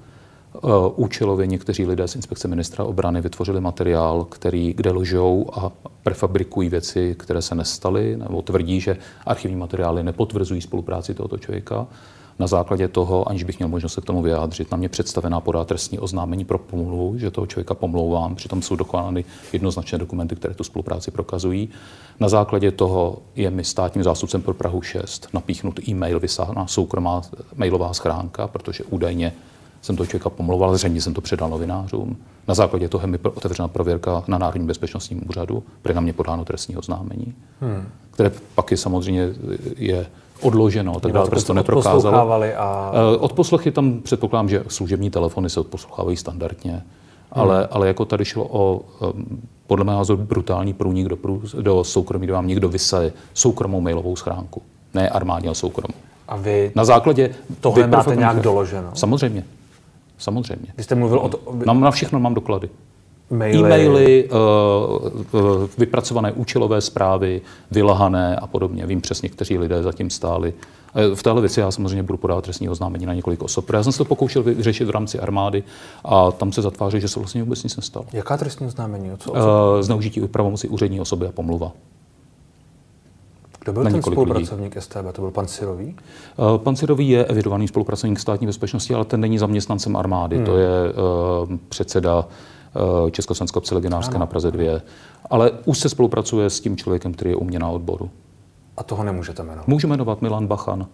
Eh, 0.55 0.59
účelově 0.95 1.47
někteří 1.47 1.85
lidé 1.85 2.07
z 2.07 2.15
inspekce 2.15 2.47
ministra 2.47 2.85
obrany 2.85 3.21
vytvořili 3.21 3.61
materiál, 3.61 4.23
který, 4.23 4.73
kde 4.73 4.91
lžou 4.91 5.49
a 5.53 5.71
prefabrikují 6.03 6.69
věci, 6.69 7.15
které 7.19 7.41
se 7.41 7.55
nestaly, 7.55 8.17
nebo 8.17 8.41
tvrdí, 8.41 8.81
že 8.81 8.97
archivní 9.25 9.57
materiály 9.57 10.03
nepotvrzují 10.03 10.61
spolupráci 10.61 11.13
tohoto 11.13 11.37
člověka. 11.37 11.87
Na 12.39 12.47
základě 12.47 12.87
toho, 12.87 13.29
aniž 13.29 13.43
bych 13.43 13.59
měl 13.59 13.69
možnost 13.69 13.93
se 13.93 14.01
k 14.01 14.05
tomu 14.05 14.21
vyjádřit, 14.21 14.71
na 14.71 14.77
mě 14.77 14.89
představená 14.89 15.39
podá 15.39 15.65
trestní 15.65 15.99
oznámení 15.99 16.45
pro 16.45 16.57
pomluvu, 16.57 17.17
že 17.17 17.31
toho 17.31 17.47
člověka 17.47 17.73
pomlouvám, 17.73 18.35
přitom 18.35 18.61
jsou 18.61 18.75
dokonány 18.75 19.25
jednoznačné 19.53 19.97
dokumenty, 19.97 20.35
které 20.35 20.53
tu 20.53 20.63
spolupráci 20.63 21.11
prokazují. 21.11 21.69
Na 22.19 22.29
základě 22.29 22.71
toho 22.71 23.17
je 23.35 23.49
mi 23.49 23.63
státním 23.63 24.03
zástupcem 24.03 24.41
pro 24.41 24.53
Prahu 24.53 24.81
6 24.81 25.27
napíchnut 25.33 25.87
e-mail, 25.87 26.19
vysáhná 26.19 26.67
soukromá 26.67 27.21
mailová 27.55 27.93
schránka, 27.93 28.47
protože 28.47 28.83
údajně 28.83 29.33
jsem 29.81 29.95
toho 29.95 30.07
člověka 30.07 30.29
pomlouval, 30.29 30.77
zřejmě 30.77 31.01
jsem 31.01 31.13
to 31.13 31.21
předal 31.21 31.49
novinářům. 31.49 32.17
Na 32.47 32.53
základě 32.53 32.89
toho 32.89 33.07
mi 33.07 33.17
otevřena 33.17 33.67
prověrka 33.67 34.23
na 34.27 34.37
Národním 34.37 34.67
bezpečnostním 34.67 35.21
úřadu, 35.29 35.63
bude 35.83 35.93
na 35.93 36.01
mě 36.01 36.13
podáno 36.13 36.45
trestní 36.45 36.77
oznámení, 36.77 37.35
hmm. 37.61 37.85
které 38.11 38.31
pak 38.55 38.71
je 38.71 38.77
samozřejmě 38.77 39.29
je 39.77 40.07
odloženo, 40.43 40.99
tak 40.99 41.11
dále, 41.11 41.29
protože 41.29 41.45
to 41.45 41.53
neprokázalo. 41.53 42.31
A... 42.57 42.91
Eh, 42.93 43.17
odposlechy 43.17 43.71
tam 43.71 43.99
předpokládám, 44.01 44.49
že 44.49 44.63
služební 44.67 45.09
telefony 45.09 45.49
se 45.49 45.59
odposlouchávají 45.59 46.17
standardně, 46.17 46.71
hmm. 46.71 46.81
ale, 47.31 47.67
ale 47.71 47.87
jako 47.87 48.05
tady 48.05 48.25
šlo 48.25 48.47
o 48.51 48.81
podle 49.67 49.85
mého 49.85 49.97
názoru 49.97 50.23
brutální 50.23 50.73
průnik 50.73 51.07
do, 51.07 51.17
do 51.61 51.83
soukromí, 51.83 52.25
kde 52.25 52.33
vám 52.33 52.47
někdo 52.47 52.69
vysaje 52.69 53.13
soukromou 53.33 53.81
mailovou 53.81 54.15
schránku, 54.15 54.61
ne 54.93 55.09
armádně, 55.09 55.47
ale 55.49 55.55
soukromou. 55.55 55.93
A 56.27 56.35
vy 56.35 56.71
na 56.75 56.85
základě 56.85 57.35
tohle 57.59 57.87
máte 57.87 58.15
nějak 58.15 58.39
doloženo? 58.39 58.89
Samozřejmě. 58.93 59.45
Samozřejmě. 60.17 60.67
Vy 60.77 60.83
jste 60.83 60.95
mluvil 60.95 61.19
o 61.19 61.29
to... 61.29 61.39
Na, 61.65 61.73
na 61.73 61.91
všechno 61.91 62.19
mám 62.19 62.33
doklady. 62.33 62.69
Maily. 63.33 63.57
E-maily, 63.57 64.29
uh, 64.29 65.67
vypracované 65.77 66.31
účelové 66.31 66.81
zprávy, 66.81 67.41
vylahané 67.71 68.35
a 68.35 68.47
podobně. 68.47 68.85
Vím 68.85 69.01
přesně, 69.01 69.29
kteří 69.29 69.57
lidé 69.57 69.83
zatím 69.83 70.09
stáli. 70.09 70.53
V 71.15 71.23
téhle 71.23 71.41
věci 71.41 71.59
já 71.59 71.71
samozřejmě 71.71 72.03
budu 72.03 72.17
podávat 72.17 72.43
trestní 72.43 72.69
oznámení 72.69 73.05
na 73.05 73.13
několik 73.13 73.43
osob. 73.43 73.69
Já 73.69 73.83
jsem 73.83 73.91
se 73.91 73.97
to 73.97 74.05
pokoušel 74.05 74.43
vyřešit 74.43 74.85
v 74.85 74.89
rámci 74.89 75.19
armády 75.19 75.63
a 76.05 76.31
tam 76.31 76.51
se 76.51 76.61
zatváří, 76.61 77.01
že 77.01 77.07
se 77.07 77.19
vlastně 77.19 77.43
vůbec 77.43 77.63
nic 77.63 77.75
nestalo. 77.77 78.05
Jaká 78.13 78.37
trestní 78.37 78.67
oznámení? 78.67 79.11
Co, 79.17 79.31
co? 79.31 79.83
Zneužití 79.83 80.21
pravomoci 80.21 80.67
úřední 80.67 81.01
osoby 81.01 81.27
a 81.27 81.31
pomluva. 81.31 81.71
Kdo 83.63 83.73
byl 83.73 83.83
ten 83.83 84.01
spolupracovník 84.01 84.75
lidí. 84.75 84.81
STB? 84.81 85.11
To 85.11 85.21
byl 85.21 85.31
pan 85.31 85.47
Sirový? 85.47 85.95
Uh, 86.37 86.57
pan 86.57 86.75
Sirový 86.75 87.09
je 87.09 87.25
evidovaný 87.25 87.67
spolupracovník 87.67 88.19
státní 88.19 88.47
bezpečnosti, 88.47 88.93
ale 88.93 89.05
ten 89.05 89.19
není 89.19 89.37
zaměstnancem 89.37 89.95
armády. 89.95 90.35
Hmm. 90.35 90.45
To 90.45 90.57
je 90.57 90.69
uh, 91.49 91.57
předseda 91.69 92.27
uh, 92.75 93.09
Československého 93.09 93.59
obce 93.59 93.75
legionářské 93.75 94.17
na 94.17 94.25
Praze 94.25 94.51
2. 94.51 94.79
Ale 95.29 95.51
už 95.65 95.79
se 95.79 95.89
spolupracuje 95.89 96.49
s 96.49 96.59
tím 96.59 96.77
člověkem, 96.77 97.13
který 97.13 97.29
je 97.29 97.35
u 97.35 97.43
mě 97.43 97.59
na 97.59 97.69
odboru. 97.69 98.09
A 98.77 98.83
toho 98.83 99.03
nemůžete 99.03 99.43
jmenovat? 99.43 99.67
Můžu 99.67 99.87
jmenovat 99.87 100.21
Milan 100.21 100.47
Bachan, 100.47 100.87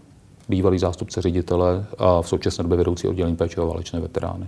bývalý 0.49 0.79
zástupce 0.79 1.21
ředitele 1.21 1.85
a 1.97 2.21
v 2.21 2.29
současné 2.29 2.63
době 2.63 2.77
vedoucí 2.77 3.07
oddělení 3.07 3.35
péče 3.35 3.61
o 3.61 3.67
válečné 3.67 3.99
veterány. 3.99 4.47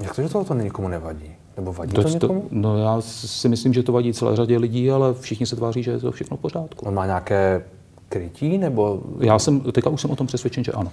Jak 0.00 0.16
to, 0.16 0.22
že 0.22 0.28
to, 0.28 0.44
to 0.44 0.54
nikomu 0.54 0.88
nevadí? 0.88 1.34
Nebo 1.56 1.72
vadí 1.72 1.94
to, 1.94 2.02
to 2.02 2.08
někomu? 2.08 2.40
To, 2.40 2.46
no 2.50 2.78
já 2.78 3.00
si 3.00 3.48
myslím, 3.48 3.72
že 3.72 3.82
to 3.82 3.92
vadí 3.92 4.12
celé 4.12 4.36
řadě 4.36 4.58
lidí, 4.58 4.90
ale 4.90 5.14
všichni 5.14 5.46
se 5.46 5.56
tváří, 5.56 5.82
že 5.82 5.90
je 5.90 5.98
to 5.98 6.12
všechno 6.12 6.36
v 6.36 6.40
pořádku. 6.40 6.86
On 6.86 6.94
má 6.94 7.06
nějaké 7.06 7.64
krytí, 8.08 8.58
nebo... 8.58 9.02
Já 9.20 9.38
jsem, 9.38 9.60
teďka 9.60 9.90
už 9.90 10.00
jsem 10.00 10.10
o 10.10 10.16
tom 10.16 10.26
přesvědčen, 10.26 10.64
že 10.64 10.72
ano. 10.72 10.90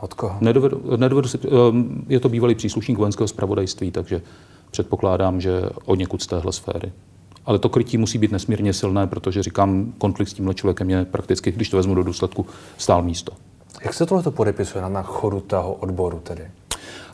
Od 0.00 0.14
koho? 0.14 0.36
Nedovedu, 0.40 0.82
nedovedu 0.96 1.28
si, 1.28 1.38
ehm, 1.68 2.04
je 2.08 2.20
to 2.20 2.28
bývalý 2.28 2.54
příslušník 2.54 2.98
vojenského 2.98 3.28
zpravodajství, 3.28 3.90
takže 3.90 4.22
předpokládám, 4.70 5.40
že 5.40 5.62
od 5.84 5.94
někud 5.94 6.22
z 6.22 6.26
téhle 6.26 6.52
sféry. 6.52 6.92
Ale 7.46 7.58
to 7.58 7.68
krytí 7.68 7.98
musí 7.98 8.18
být 8.18 8.32
nesmírně 8.32 8.72
silné, 8.72 9.06
protože 9.06 9.42
říkám, 9.42 9.92
konflikt 9.98 10.28
s 10.28 10.34
tímhle 10.34 10.54
člověkem 10.54 10.90
je 10.90 11.04
prakticky, 11.04 11.52
když 11.52 11.68
to 11.68 11.76
vezmu 11.76 11.94
do 11.94 12.02
důsledku, 12.02 12.46
stál 12.78 13.02
místo. 13.02 13.32
Jak 13.84 13.94
se 13.94 14.06
tohle 14.06 14.32
podepisuje 14.32 14.88
na 14.88 15.02
chodu 15.02 15.40
toho 15.40 15.72
odboru 15.72 16.20
tedy? 16.22 16.42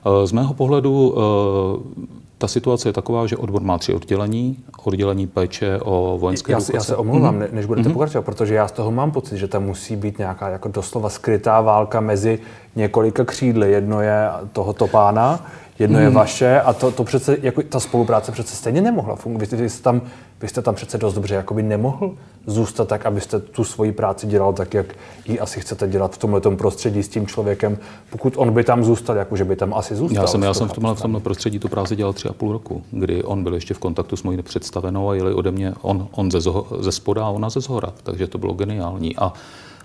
Eh, 0.07 0.27
z 0.27 0.33
mého 0.33 0.55
pohledu 0.55 1.15
eh, 1.17 2.17
ta 2.39 2.49
situace 2.49 2.89
je 2.89 2.93
taková, 2.93 3.27
že 3.27 3.37
odbor 3.37 3.63
má 3.63 3.79
tři 3.79 3.95
oddělení. 3.95 4.65
Oddělení 4.85 5.27
péče 5.27 5.81
o 5.81 6.19
vojenské 6.21 6.53
já, 6.53 6.59
já 6.75 6.81
se 6.81 6.97
omlouvám, 6.97 7.39
mm-hmm. 7.39 7.53
než 7.53 7.67
budete 7.67 7.89
mm-hmm. 7.89 7.93
pokračovat, 7.93 8.25
protože 8.25 8.55
já 8.55 8.69
z 8.69 8.73
toho 8.73 8.91
mám 8.91 9.11
pocit, 9.11 9.37
že 9.39 9.49
tam 9.49 9.65
musí 9.65 9.97
být 9.97 10.19
nějaká 10.19 10.49
jako 10.49 10.69
doslova 10.69 11.09
skrytá 11.09 11.61
válka 11.61 12.01
mezi 12.01 12.39
několika 12.77 13.25
křídly. 13.25 13.73
Jedno 13.73 14.01
je 14.01 14.29
tohoto 14.53 14.87
pána, 14.87 15.47
jedno 15.79 15.99
mm. 15.99 16.03
je 16.03 16.09
mhm. 16.09 16.17
vaše 16.17 16.61
a 16.61 16.73
to, 16.73 16.91
to 16.91 17.05
přece, 17.05 17.37
jako 17.43 17.63
ta 17.63 17.81
spolupráce 17.81 18.33
přece 18.33 18.57
stejně 18.57 18.81
nemohla 18.81 19.17
fungovat. 19.17 19.51
Vy, 19.51 19.57
vy, 19.57 19.71
jste 19.71 19.83
tam, 19.83 20.01
vy 20.41 20.49
jste 20.49 20.63
tam 20.63 20.75
přece 20.75 20.99
dost 20.99 21.15
dobře 21.15 21.35
jakoby 21.35 21.63
nemohl 21.63 22.15
zůstat 22.47 22.89
tak, 22.89 23.07
abyste 23.07 23.41
tu 23.41 23.65
svoji 23.65 23.93
práci 23.93 24.27
dělal 24.27 24.53
tak, 24.53 24.75
jak 24.75 24.87
ji 25.27 25.41
asi 25.41 25.61
chcete 25.61 25.89
dělat 25.89 26.15
v 26.15 26.19
tomhle 26.19 26.41
prostředí 26.41 27.03
s 27.03 27.09
tím 27.09 27.27
člověkem, 27.27 27.79
pokud 28.11 28.35
on 28.37 28.51
by 28.51 28.65
tam 28.65 28.85
zůstal, 28.85 29.17
jakože 29.17 29.45
by 29.45 29.57
tam 29.57 29.75
asi 29.75 29.97
zůstal. 29.97 30.23
Já 30.23 30.27
jsem, 30.27 30.43
já 30.43 30.55
jsem 30.55 30.69
v 30.69 30.73
tomhle, 30.73 30.95
v 30.95 31.03
tomhle 31.03 31.21
prostředí 31.21 31.59
tu 31.59 31.69
práci 31.69 31.97
dělal 31.97 32.13
tři 32.13 32.29
a 32.29 32.33
půl 32.33 32.53
roku, 32.53 32.83
kdy 32.91 33.23
on 33.23 33.43
byl 33.43 33.55
ještě 33.55 33.75
v 33.75 33.79
kontaktu 33.79 34.17
s 34.17 34.23
mojí 34.23 34.43
představenou 34.43 35.11
a 35.11 35.15
jeli 35.15 35.35
ode 35.35 35.51
mě 35.51 35.75
on, 35.83 36.09
on 36.11 36.31
ze, 36.31 36.41
zoho, 36.41 36.67
ze 36.81 36.93
spoda 36.93 37.27
a 37.27 37.29
ona 37.29 37.51
ze 37.51 37.61
zhora, 37.61 37.93
takže 38.03 38.27
to 38.27 38.39
bylo 38.39 38.53
geniální. 38.53 39.17
A 39.17 39.33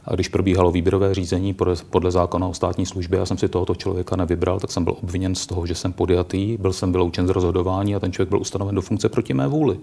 a 0.06 0.14
když 0.16 0.28
probíhalo 0.28 0.72
výběrové 0.72 1.14
řízení 1.14 1.56
podle 1.90 2.12
zákona 2.12 2.48
o 2.48 2.54
státní 2.54 2.86
službě, 2.86 3.20
já 3.20 3.26
jsem 3.26 3.38
si 3.38 3.50
tohoto 3.50 3.76
člověka 3.76 4.16
nevybral, 4.16 4.60
tak 4.60 4.72
jsem 4.72 4.84
byl 4.84 4.96
obviněn 5.04 5.36
z 5.36 5.46
toho, 5.46 5.66
že 5.66 5.76
jsem 5.76 5.94
podjatý, 5.94 6.58
byl 6.58 6.74
jsem 6.74 6.92
vyloučen 6.92 7.28
z 7.28 7.30
rozhodování 7.30 7.96
a 7.96 8.00
ten 8.00 8.12
člověk 8.12 8.30
byl 8.30 8.42
ustanoven 8.42 8.76
do 8.76 8.82
funkce 8.82 9.10
proti 9.10 9.34
mé 9.34 9.48
vůli. 9.48 9.78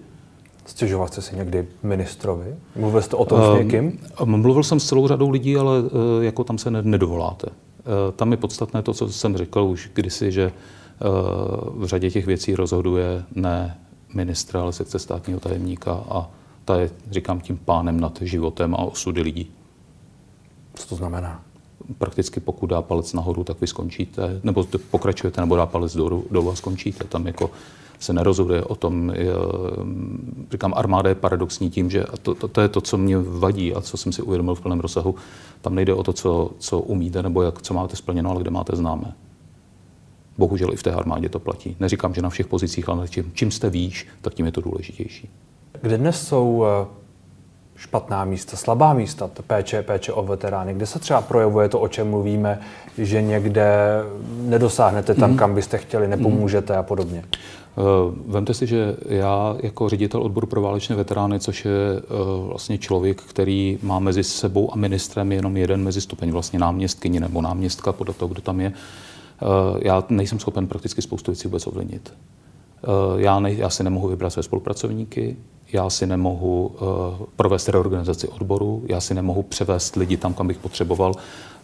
Stěžoval 0.65 1.07
jste 1.07 1.21
si 1.21 1.35
někdy 1.35 1.67
ministrovi? 1.83 2.55
Mluvil 2.75 3.01
jste 3.01 3.15
o 3.15 3.25
tom 3.25 3.41
s 3.41 3.57
někým? 3.57 3.99
Um, 4.21 4.41
mluvil 4.41 4.63
jsem 4.63 4.79
s 4.79 4.87
celou 4.87 5.07
řadou 5.07 5.29
lidí, 5.29 5.55
ale 5.55 5.79
uh, 5.81 5.89
jako 6.21 6.43
tam 6.43 6.57
se 6.57 6.71
nedovoláte. 6.71 7.47
Uh, 7.47 7.53
tam 8.15 8.31
je 8.31 8.37
podstatné 8.37 8.81
to, 8.81 8.93
co 8.93 9.09
jsem 9.09 9.37
řekl 9.37 9.61
už 9.61 9.91
kdysi, 9.93 10.31
že 10.31 10.51
uh, 10.51 11.83
v 11.83 11.85
řadě 11.85 12.11
těch 12.11 12.25
věcí 12.25 12.55
rozhoduje 12.55 13.23
ne 13.35 13.77
ministra, 14.13 14.61
ale 14.61 14.73
sekce 14.73 14.99
státního 14.99 15.39
tajemníka 15.39 15.91
a 15.91 16.29
ta 16.65 16.79
je, 16.79 16.89
říkám, 17.11 17.41
tím 17.41 17.57
pánem 17.65 17.99
nad 17.99 18.21
životem 18.21 18.75
a 18.75 18.77
osudy 18.77 19.21
lidí. 19.21 19.51
Co 20.79 20.87
to 20.87 20.95
znamená? 20.95 21.43
Prakticky 21.97 22.39
pokud 22.39 22.65
dá 22.67 22.81
palec 22.81 23.13
nahoru, 23.13 23.43
tak 23.43 23.61
vy 23.61 23.67
skončíte, 23.67 24.39
nebo 24.43 24.67
pokračujete, 24.91 25.41
nebo 25.41 25.55
dá 25.55 25.65
palec 25.65 25.95
dolů, 25.95 26.25
dolů 26.31 26.51
a 26.51 26.55
skončíte. 26.55 27.03
Tam 27.03 27.27
jako 27.27 27.51
se 27.99 28.13
nerozhoduje 28.13 28.63
o 28.63 28.75
tom, 28.75 29.13
říkám, 30.51 30.73
armáda 30.75 31.09
je 31.09 31.15
paradoxní 31.15 31.69
tím, 31.69 31.89
že 31.89 32.05
to, 32.21 32.35
to, 32.35 32.47
to 32.47 32.61
je 32.61 32.67
to, 32.67 32.81
co 32.81 32.97
mě 32.97 33.17
vadí 33.17 33.73
a 33.73 33.81
co 33.81 33.97
jsem 33.97 34.11
si 34.11 34.21
uvědomil 34.21 34.55
v 34.55 34.61
plném 34.61 34.79
rozsahu, 34.79 35.15
tam 35.61 35.75
nejde 35.75 35.93
o 35.93 36.03
to, 36.03 36.13
co, 36.13 36.51
co 36.59 36.79
umíte 36.79 37.23
nebo 37.23 37.41
jak, 37.41 37.61
co 37.61 37.73
máte 37.73 37.95
splněno, 37.95 38.31
ale 38.31 38.41
kde 38.41 38.51
máte 38.51 38.75
známé. 38.75 39.13
Bohužel 40.37 40.73
i 40.73 40.75
v 40.75 40.83
té 40.83 40.91
armádě 40.91 41.29
to 41.29 41.39
platí. 41.39 41.75
Neříkám, 41.79 42.13
že 42.13 42.21
na 42.21 42.29
všech 42.29 42.47
pozicích, 42.47 42.89
ale 42.89 43.07
čím, 43.07 43.31
čím 43.33 43.51
jste 43.51 43.69
výš, 43.69 44.07
tak 44.21 44.33
tím 44.33 44.45
je 44.45 44.51
to 44.51 44.61
důležitější. 44.61 45.29
Kde 45.81 45.97
dnes 45.97 46.27
jsou 46.27 46.65
eh, 46.65 46.98
špatná 47.79 48.25
místa, 48.25 48.57
slabá 48.57 48.93
místa, 48.93 49.27
to 49.27 49.43
péče, 49.43 49.81
péče 49.83 50.13
o 50.13 50.23
veterány, 50.23 50.73
kde 50.73 50.85
se 50.85 50.99
třeba 50.99 51.21
projevuje 51.21 51.69
to, 51.69 51.79
o 51.79 51.87
čem 51.87 52.09
mluvíme, 52.09 52.59
že 52.97 53.21
někde 53.21 53.73
nedosáhnete 54.41 55.13
tam, 55.13 55.31
mm. 55.31 55.37
kam 55.37 55.55
byste 55.55 55.77
chtěli, 55.77 56.07
nepomůžete 56.07 56.75
a 56.75 56.83
podobně? 56.83 57.23
Uh, 57.75 57.85
vemte 58.33 58.53
si, 58.53 58.67
že 58.67 58.95
já 59.05 59.55
jako 59.63 59.89
ředitel 59.89 60.23
odboru 60.23 60.47
pro 60.47 60.61
válečné 60.61 60.95
veterány, 60.95 61.39
což 61.39 61.65
je 61.65 61.71
uh, 61.71 62.47
vlastně 62.47 62.77
člověk, 62.77 63.21
který 63.21 63.79
má 63.81 63.99
mezi 63.99 64.23
sebou 64.23 64.73
a 64.73 64.75
ministrem 64.75 65.31
jenom 65.31 65.57
jeden 65.57 65.83
mezistupeň, 65.83 66.31
vlastně 66.31 66.59
náměstkyni 66.59 67.19
nebo 67.19 67.41
náměstka 67.41 67.91
podle 67.91 68.13
toho, 68.13 68.29
kdo 68.29 68.41
tam 68.41 68.61
je, 68.61 68.73
já 69.81 70.03
nejsem 70.09 70.39
schopen 70.39 70.67
prakticky 70.67 71.01
spoustu 71.01 71.31
věcí 71.31 71.47
vůbec 71.47 71.67
ovlivnit. 71.67 72.13
Já, 73.17 73.39
ne, 73.39 73.53
já 73.53 73.69
si 73.69 73.83
nemohu 73.83 74.07
vybrat 74.07 74.29
své 74.29 74.43
spolupracovníky, 74.43 75.37
já 75.73 75.89
si 75.89 76.07
nemohu 76.07 76.67
uh, 76.67 77.25
provést 77.35 77.69
reorganizaci 77.69 78.27
odboru, 78.27 78.83
já 78.87 79.01
si 79.01 79.13
nemohu 79.13 79.43
převést 79.43 79.95
lidi 79.95 80.17
tam, 80.17 80.33
kam 80.33 80.47
bych 80.47 80.57
potřeboval. 80.57 81.13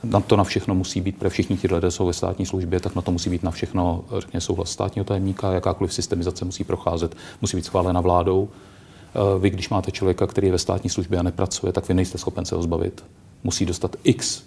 Na 0.04 0.20
to 0.20 0.36
na 0.36 0.44
všechno 0.44 0.76
musí 0.76 1.02
být, 1.02 1.18
pro 1.18 1.30
všichni 1.30 1.58
ti 1.58 1.68
lidé 1.74 1.92
jsou 1.92 2.06
ve 2.06 2.14
státní 2.14 2.46
službě, 2.46 2.80
tak 2.80 2.96
na 2.96 3.02
to 3.02 3.12
musí 3.12 3.30
být 3.30 3.44
na 3.44 3.52
všechno, 3.52 4.04
řekně, 4.18 4.42
souhlas 4.42 4.72
státního 4.72 5.06
tajemníka, 5.06 5.52
jakákoliv 5.52 5.94
systemizace 5.94 6.46
musí 6.46 6.64
procházet, 6.64 7.16
musí 7.42 7.58
být 7.58 7.66
schválena 7.66 8.02
vládou. 8.02 8.42
Uh, 8.42 9.42
vy, 9.42 9.50
když 9.50 9.70
máte 9.70 9.92
člověka, 9.92 10.28
který 10.28 10.48
je 10.48 10.52
ve 10.52 10.58
státní 10.58 10.90
službě 10.90 11.20
a 11.20 11.24
nepracuje, 11.24 11.74
tak 11.74 11.88
vy 11.88 11.94
nejste 11.94 12.18
schopen 12.18 12.46
se 12.46 12.56
ho 12.56 12.64
zbavit. 12.64 13.04
Musí 13.44 13.66
dostat 13.66 13.96
x 14.04 14.44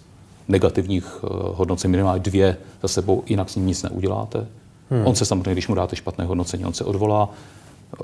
negativních 0.47 1.23
uh, 1.23 1.29
hodnocení, 1.31 1.91
minimálně 1.91 2.23
dvě 2.23 2.57
za 2.81 2.87
sebou, 2.87 3.23
jinak 3.25 3.49
s 3.49 3.55
ním 3.55 3.65
nic 3.65 3.83
neuděláte. 3.83 4.47
Hmm. 4.89 5.07
On 5.07 5.15
se 5.15 5.25
samozřejmě, 5.25 5.51
když 5.51 5.67
mu 5.67 5.75
dáte 5.75 5.95
špatné 5.95 6.25
hodnocení, 6.25 6.65
on 6.65 6.73
se 6.73 6.83
odvolá, 6.83 7.29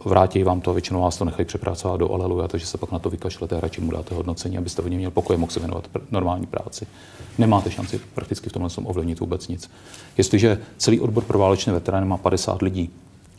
vrátí 0.06 0.44
vám 0.44 0.62
to, 0.62 0.74
většinou 0.74 1.01
vás 1.01 1.18
to 1.18 1.25
nechají 1.25 1.46
přepracovat 1.46 1.98
do 1.98 2.13
aleluja, 2.13 2.48
takže 2.48 2.65
se 2.65 2.77
pak 2.77 2.92
na 2.92 3.00
to 3.00 3.10
vykašlete 3.10 3.58
a 3.58 3.60
radši 3.60 3.82
mu 3.82 3.92
dáte 3.92 4.15
hodnocení, 4.15 4.58
abyste 4.58 4.82
o 4.82 4.88
něm 4.88 4.98
měl 4.98 5.12
pokoj, 5.12 5.38
mohl 5.38 5.51
se 5.51 5.60
věnovat 5.60 5.89
pr- 5.94 6.01
normální 6.12 6.46
práci. 6.46 6.88
Nemáte 7.38 7.72
šanci 7.72 8.00
prakticky 8.15 8.50
v 8.50 8.54
tomhle 8.54 8.70
ovlivnit 8.84 9.20
vůbec 9.20 9.48
nic. 9.48 9.72
Jestliže 10.18 10.62
celý 10.77 11.00
odbor 11.00 11.24
pro 11.24 11.39
válečné 11.39 11.74
veterány 11.74 12.06
má 12.06 12.18
50 12.18 12.62
lidí, 12.62 12.89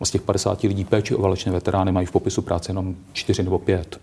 a 0.01 0.05
z 0.05 0.11
těch 0.11 0.23
50 0.23 0.63
lidí 0.63 0.85
péči 0.85 1.15
o 1.15 1.23
válečné 1.23 1.53
veterány 1.53 1.93
mají 1.93 2.07
v 2.07 2.11
popisu 2.11 2.43
práce 2.43 2.71
jenom 2.71 2.95
4 3.13 3.43
nebo 3.43 3.59
5, 3.59 4.01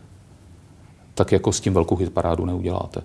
tak 1.13 1.31
jako 1.31 1.51
s 1.51 1.59
tím 1.59 1.73
velkou 1.73 1.95
hitparádu 1.95 2.45
neuděláte. 2.45 3.01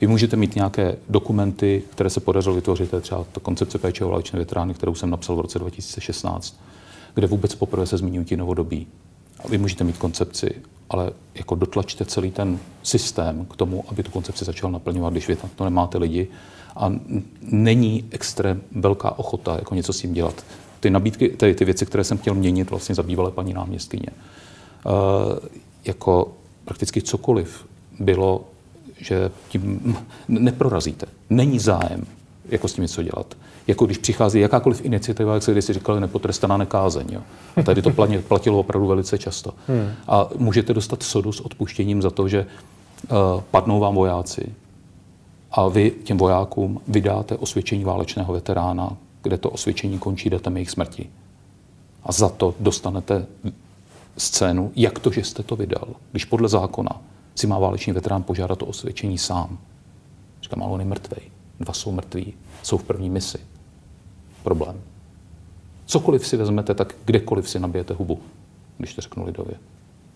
Vy 0.00 0.06
můžete 0.06 0.36
mít 0.36 0.54
nějaké 0.54 0.96
dokumenty, 1.08 1.82
které 1.90 2.10
se 2.10 2.20
podařilo 2.20 2.54
vytvořit, 2.54 2.94
třeba 3.00 3.24
ta 3.32 3.40
koncepce 3.40 3.78
péče 3.78 4.04
o 4.04 4.08
válečné 4.08 4.38
veterány, 4.38 4.74
kterou 4.74 4.94
jsem 4.94 5.10
napsal 5.10 5.36
v 5.36 5.40
roce 5.40 5.58
2016 5.58 6.56
kde 7.16 7.26
vůbec 7.26 7.54
poprvé 7.54 7.86
se 7.86 7.96
zmíňují 7.96 8.24
ti 8.24 8.36
novodobí. 8.36 8.86
A 9.44 9.48
vy 9.48 9.58
můžete 9.58 9.84
mít 9.84 9.98
koncepci, 9.98 10.50
ale 10.90 11.10
jako 11.34 11.54
dotlačte 11.54 12.04
celý 12.04 12.30
ten 12.30 12.58
systém 12.82 13.46
k 13.50 13.56
tomu, 13.56 13.84
aby 13.88 14.02
tu 14.02 14.10
koncepci 14.10 14.44
začal 14.44 14.70
naplňovat, 14.70 15.12
když 15.12 15.28
vy 15.28 15.36
to 15.56 15.64
nemáte 15.64 15.98
lidi 15.98 16.28
a 16.76 16.92
není 17.42 18.04
extrém 18.10 18.62
velká 18.72 19.18
ochota 19.18 19.54
jako 19.54 19.74
něco 19.74 19.92
s 19.92 20.00
tím 20.00 20.12
dělat. 20.12 20.44
Ty 20.80 20.90
nabídky, 20.90 21.28
ty, 21.28 21.54
ty 21.54 21.64
věci, 21.64 21.86
které 21.86 22.04
jsem 22.04 22.18
chtěl 22.18 22.34
měnit, 22.34 22.70
vlastně 22.70 22.94
zabývalé 22.94 23.30
paní 23.30 23.52
náměstkyně. 23.52 24.08
Uh, 24.86 24.92
jako 25.84 26.32
prakticky 26.64 27.02
cokoliv 27.02 27.66
bylo, 28.00 28.44
že 28.98 29.30
tím 29.48 29.96
neprorazíte. 30.28 31.06
Není 31.30 31.58
zájem 31.58 32.06
jako 32.48 32.68
s 32.68 32.72
tím 32.72 32.82
něco 32.82 33.02
dělat 33.02 33.36
jako 33.66 33.86
když 33.86 33.98
přichází 33.98 34.40
jakákoliv 34.40 34.84
iniciativa, 34.84 35.34
jak 35.34 35.42
se 35.42 35.52
kdysi 35.52 35.72
říkali, 35.72 36.00
nepotrestaná 36.00 36.56
nekázeň. 36.56 37.06
Jo. 37.12 37.20
A 37.56 37.62
tady 37.62 37.82
to 37.82 37.90
platilo 38.28 38.58
opravdu 38.58 38.86
velice 38.86 39.18
často. 39.18 39.54
Hmm. 39.68 39.90
A 40.08 40.28
můžete 40.38 40.74
dostat 40.74 41.02
sodu 41.02 41.32
s 41.32 41.40
odpuštěním 41.40 42.02
za 42.02 42.10
to, 42.10 42.28
že 42.28 42.46
uh, 42.46 43.40
padnou 43.50 43.80
vám 43.80 43.94
vojáci 43.94 44.52
a 45.50 45.68
vy 45.68 45.92
těm 46.04 46.18
vojákům 46.18 46.80
vydáte 46.88 47.36
osvědčení 47.36 47.84
válečného 47.84 48.32
veterána, 48.32 48.96
kde 49.22 49.38
to 49.38 49.50
osvědčení 49.50 49.98
končí 49.98 50.30
datem 50.30 50.56
jejich 50.56 50.70
smrti. 50.70 51.10
A 52.04 52.12
za 52.12 52.28
to 52.28 52.54
dostanete 52.60 53.26
scénu, 54.16 54.72
jak 54.76 54.98
to, 54.98 55.10
že 55.10 55.24
jste 55.24 55.42
to 55.42 55.56
vydal, 55.56 55.88
když 56.10 56.24
podle 56.24 56.48
zákona 56.48 56.90
si 57.34 57.46
má 57.46 57.58
válečný 57.58 57.92
veterán 57.92 58.22
požádat 58.22 58.62
o 58.62 58.66
osvědčení 58.66 59.18
sám. 59.18 59.58
Říkám, 60.42 60.62
ale 60.62 60.72
on 60.72 60.80
je 60.80 60.86
mrtvej. 60.86 61.22
Dva 61.60 61.72
jsou 61.72 61.92
mrtví, 61.92 62.34
jsou 62.62 62.78
v 62.78 62.84
první 62.84 63.10
misi 63.10 63.38
problém. 64.46 64.76
Cokoliv 65.86 66.26
si 66.26 66.36
vezmete, 66.36 66.74
tak 66.74 66.94
kdekoliv 67.04 67.50
si 67.50 67.58
nabijete 67.58 67.94
hubu, 67.94 68.18
když 68.78 68.94
to 68.94 69.00
řeknu 69.00 69.26
lidově. 69.26 69.54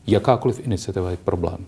Jakákoliv 0.06 0.66
iniciativa 0.66 1.10
je 1.10 1.16
problém. 1.16 1.58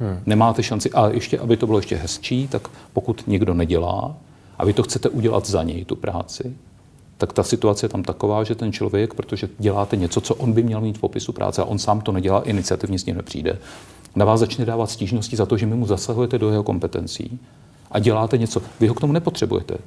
Hmm. 0.00 0.20
Nemáte 0.26 0.62
šanci. 0.62 0.90
A 0.90 1.08
ještě, 1.08 1.38
aby 1.38 1.56
to 1.56 1.66
bylo 1.66 1.78
ještě 1.78 1.96
hezčí, 1.96 2.48
tak 2.48 2.68
pokud 2.92 3.24
někdo 3.26 3.54
nedělá 3.54 4.16
a 4.58 4.64
vy 4.64 4.72
to 4.72 4.82
chcete 4.82 5.08
udělat 5.08 5.46
za 5.46 5.62
něj, 5.62 5.84
tu 5.84 5.96
práci, 5.96 6.52
tak 7.18 7.32
ta 7.32 7.42
situace 7.42 7.86
je 7.86 7.88
tam 7.88 8.02
taková, 8.02 8.44
že 8.44 8.54
ten 8.54 8.72
člověk, 8.72 9.14
protože 9.14 9.48
děláte 9.58 9.96
něco, 9.96 10.20
co 10.20 10.34
on 10.34 10.52
by 10.52 10.62
měl 10.62 10.80
mít 10.80 10.98
v 10.98 11.00
popisu 11.00 11.32
práce 11.32 11.62
a 11.62 11.64
on 11.64 11.78
sám 11.78 12.00
to 12.00 12.12
nedělá, 12.12 12.42
iniciativně 12.42 12.98
s 12.98 13.06
ním 13.06 13.16
nepřijde, 13.16 13.58
na 14.16 14.24
vás 14.24 14.40
začne 14.40 14.64
dávat 14.64 14.90
stížnosti 14.90 15.36
za 15.36 15.46
to, 15.46 15.56
že 15.56 15.66
my 15.66 15.74
mu 15.74 15.86
zasahujete 15.86 16.38
do 16.38 16.50
jeho 16.50 16.62
kompetencí 16.62 17.40
a 17.90 17.98
děláte 17.98 18.38
něco. 18.38 18.62
Vy 18.80 18.86
ho 18.86 18.94
k 18.94 19.00
tomu 19.00 19.12
nepotřebujete. 19.12 19.78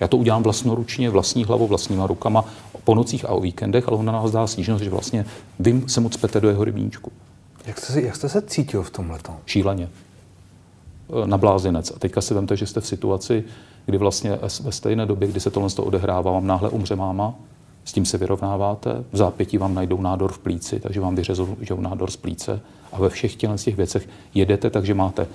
Já 0.00 0.08
to 0.08 0.16
udělám 0.16 0.42
vlastnoručně, 0.42 1.10
vlastní 1.10 1.44
hlavou, 1.44 1.66
vlastníma 1.66 2.06
rukama 2.06 2.44
po 2.84 2.94
nocích 2.94 3.24
a 3.24 3.28
o 3.28 3.40
víkendech, 3.40 3.88
ale 3.88 3.96
on 3.96 4.04
na 4.04 4.12
nás 4.12 4.30
dá 4.30 4.46
stížnost, 4.46 4.84
že 4.84 4.90
vlastně 4.90 5.26
vy 5.58 5.82
se 5.86 6.00
moc 6.00 6.16
pete 6.16 6.40
do 6.40 6.48
jeho 6.48 6.64
rybníčku. 6.64 7.12
Jak 7.66 7.78
jste, 7.78 8.00
jak 8.00 8.16
jste 8.16 8.28
se 8.28 8.42
cítil 8.42 8.82
v 8.82 8.90
tomhle? 8.90 9.18
Šíleně. 9.46 9.88
E, 11.24 11.26
na 11.26 11.38
blázinec. 11.38 11.90
A 11.90 11.98
teďka 11.98 12.20
si 12.20 12.34
vemte, 12.34 12.56
že 12.56 12.66
jste 12.66 12.80
v 12.80 12.86
situaci, 12.86 13.44
kdy 13.86 13.98
vlastně 13.98 14.38
ve 14.62 14.72
stejné 14.72 15.06
době, 15.06 15.28
kdy 15.28 15.40
se 15.40 15.50
tohle 15.50 15.68
odehrává, 15.76 16.32
vám 16.32 16.46
náhle 16.46 16.68
umře 16.68 16.96
máma, 16.96 17.34
s 17.84 17.92
tím 17.92 18.04
se 18.04 18.18
vyrovnáváte, 18.18 19.04
v 19.12 19.16
zápětí 19.16 19.58
vám 19.58 19.74
najdou 19.74 20.00
nádor 20.00 20.32
v 20.32 20.38
plíci, 20.38 20.80
takže 20.80 21.00
vám 21.00 21.14
vyřezou 21.14 21.56
nádor 21.80 22.10
z 22.10 22.16
plíce 22.16 22.60
a 22.92 23.00
ve 23.00 23.08
všech 23.08 23.36
těch 23.36 23.76
věcech 23.76 24.08
jedete, 24.34 24.70
takže 24.70 24.94
máte 24.94 25.26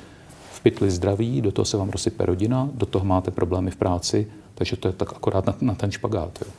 pytli 0.66 0.92
zdraví, 0.92 1.42
do 1.42 1.52
toho 1.52 1.66
se 1.66 1.78
vám 1.78 1.90
rozsype 1.90 2.26
rodina, 2.26 2.70
do 2.74 2.86
toho 2.86 3.06
máte 3.06 3.32
problémy 3.32 3.72
v 3.72 3.76
práci 3.76 4.28
takže 4.56 4.76
to 4.76 4.88
je 4.88 4.94
tak 4.94 5.14
akorát 5.14 5.46
na, 5.46 5.56
na 5.62 5.76
ten 5.76 5.92
špagát. 5.92 6.40
Jo. 6.42 6.52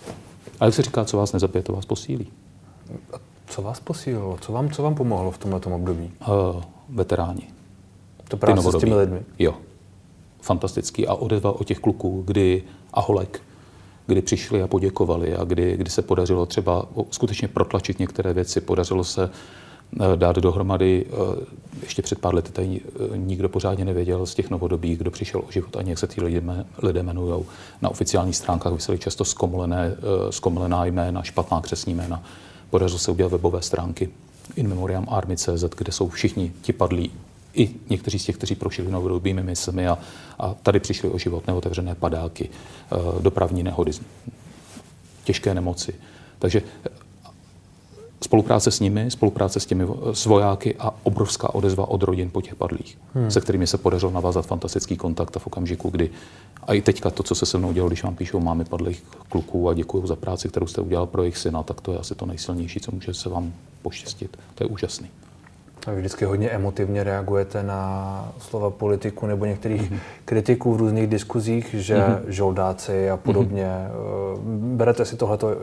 A 0.60 0.64
jak 0.64 0.74
se 0.74 0.82
říká, 0.82 1.04
co 1.04 1.16
vás 1.16 1.32
nezabije, 1.32 1.62
to 1.62 1.72
vás 1.72 1.86
posílí. 1.86 2.26
A 3.12 3.16
co 3.46 3.62
vás 3.62 3.80
posílilo? 3.80 4.38
Co 4.40 4.52
vám, 4.52 4.70
co 4.70 4.82
vám 4.82 4.94
pomohlo 4.94 5.30
v 5.30 5.38
tomto 5.38 5.70
období? 5.70 6.10
Uh, 6.28 6.62
veteráni. 6.88 7.48
To 8.28 8.36
práce 8.36 8.72
s 8.72 8.78
těmi 8.78 8.94
lidmi? 8.94 9.20
Jo. 9.38 9.54
Fantastický. 10.40 11.06
A 11.06 11.14
odezva 11.14 11.60
o 11.60 11.64
těch 11.64 11.78
kluků, 11.78 12.22
kdy 12.26 12.62
a 12.92 13.00
holek, 13.00 13.42
kdy 14.06 14.22
přišli 14.22 14.62
a 14.62 14.66
poděkovali 14.66 15.36
a 15.36 15.44
kdy, 15.44 15.76
kdy 15.76 15.90
se 15.90 16.02
podařilo 16.02 16.46
třeba 16.46 16.86
skutečně 17.10 17.48
protlačit 17.48 17.98
některé 17.98 18.32
věci. 18.32 18.60
Podařilo 18.60 19.04
se 19.04 19.30
dát 20.16 20.36
dohromady. 20.36 21.06
Eh, 21.08 21.44
ještě 21.82 22.02
před 22.02 22.18
pár 22.18 22.34
lety 22.34 22.52
tady 22.52 22.80
eh, 23.14 23.18
nikdo 23.18 23.48
pořádně 23.48 23.84
nevěděl 23.84 24.26
z 24.26 24.34
těch 24.34 24.50
novodobých, 24.50 24.98
kdo 24.98 25.10
přišel 25.10 25.40
o 25.40 25.52
život 25.52 25.76
ani 25.76 25.90
jak 25.90 25.98
se 25.98 26.06
ty 26.06 26.20
lidé, 26.20 26.66
lidé 26.82 27.00
jmenují. 27.00 27.44
Na 27.82 27.88
oficiálních 27.88 28.36
stránkách 28.36 28.72
vysely 28.72 28.98
často 28.98 29.24
zkomolené, 29.24 29.96
zkomolená 30.30 30.84
jména, 30.84 31.22
špatná 31.22 31.60
křesní 31.60 31.94
jména. 31.94 32.22
Podařilo 32.70 32.98
se 32.98 33.10
udělat 33.10 33.32
webové 33.32 33.62
stránky 33.62 34.08
In 34.56 34.68
Memoriam 34.68 35.06
Army.cz, 35.10 35.64
kde 35.76 35.92
jsou 35.92 36.08
všichni 36.08 36.52
ti 36.62 36.72
padlí 36.72 37.10
i 37.54 37.70
někteří 37.90 38.18
z 38.18 38.24
těch, 38.24 38.36
kteří 38.36 38.54
prošli 38.54 38.90
novodobými 38.90 39.42
misemi 39.42 39.88
a, 39.88 39.98
a 40.38 40.54
tady 40.54 40.80
přišli 40.80 41.08
o 41.08 41.18
život 41.18 41.46
neotevřené 41.46 41.94
padáky, 41.94 42.48
dopravní 43.20 43.62
nehody, 43.62 43.92
těžké 45.24 45.54
nemoci. 45.54 45.94
Takže 46.38 46.62
spolupráce 48.20 48.70
s 48.70 48.80
nimi, 48.80 49.10
spolupráce 49.10 49.60
s 49.60 49.66
těmi 49.66 49.86
s 50.12 50.26
vojáky 50.26 50.74
a 50.78 50.94
obrovská 51.02 51.54
odezva 51.54 51.88
od 51.88 52.02
rodin 52.02 52.30
po 52.30 52.42
těch 52.42 52.54
padlých, 52.54 52.98
hmm. 53.14 53.30
se 53.30 53.40
kterými 53.40 53.66
se 53.66 53.78
podařilo 53.78 54.12
navázat 54.12 54.46
fantastický 54.46 54.96
kontakt 54.96 55.36
a 55.36 55.40
v 55.40 55.46
okamžiku, 55.46 55.90
kdy 55.90 56.10
a 56.66 56.74
i 56.74 56.82
teďka 56.82 57.10
to, 57.10 57.22
co 57.22 57.34
se 57.34 57.46
se 57.46 57.58
mnou 57.58 57.72
dělo, 57.72 57.88
když 57.88 58.02
vám 58.02 58.14
píšou 58.14 58.40
máme 58.40 58.64
padlých 58.64 59.04
kluků 59.28 59.68
a 59.68 59.74
děkuji 59.74 60.06
za 60.06 60.16
práci, 60.16 60.48
kterou 60.48 60.66
jste 60.66 60.80
udělal 60.80 61.06
pro 61.06 61.22
jejich 61.22 61.36
syna, 61.36 61.62
tak 61.62 61.80
to 61.80 61.92
je 61.92 61.98
asi 61.98 62.14
to 62.14 62.26
nejsilnější, 62.26 62.80
co 62.80 62.92
může 62.92 63.14
se 63.14 63.28
vám 63.28 63.52
poštěstit. 63.82 64.36
To 64.54 64.64
je 64.64 64.68
úžasný. 64.68 65.08
A 65.86 65.90
vy 65.90 65.98
vždycky 65.98 66.24
hodně 66.24 66.48
emotivně 66.48 67.04
reagujete 67.04 67.62
na 67.62 68.32
slova 68.38 68.70
politiku 68.70 69.26
nebo 69.26 69.44
některých 69.44 69.90
mm-hmm. 69.90 69.98
kritiků 70.24 70.74
v 70.74 70.76
různých 70.76 71.06
diskuzích, 71.06 71.74
že 71.78 71.96
mm-hmm. 71.96 72.20
žoldáci 72.26 73.10
a 73.10 73.16
podobně. 73.16 73.66
Mm-hmm. 73.66 74.76
Berete 74.76 75.04
si 75.04 75.16
tohleto 75.16 75.56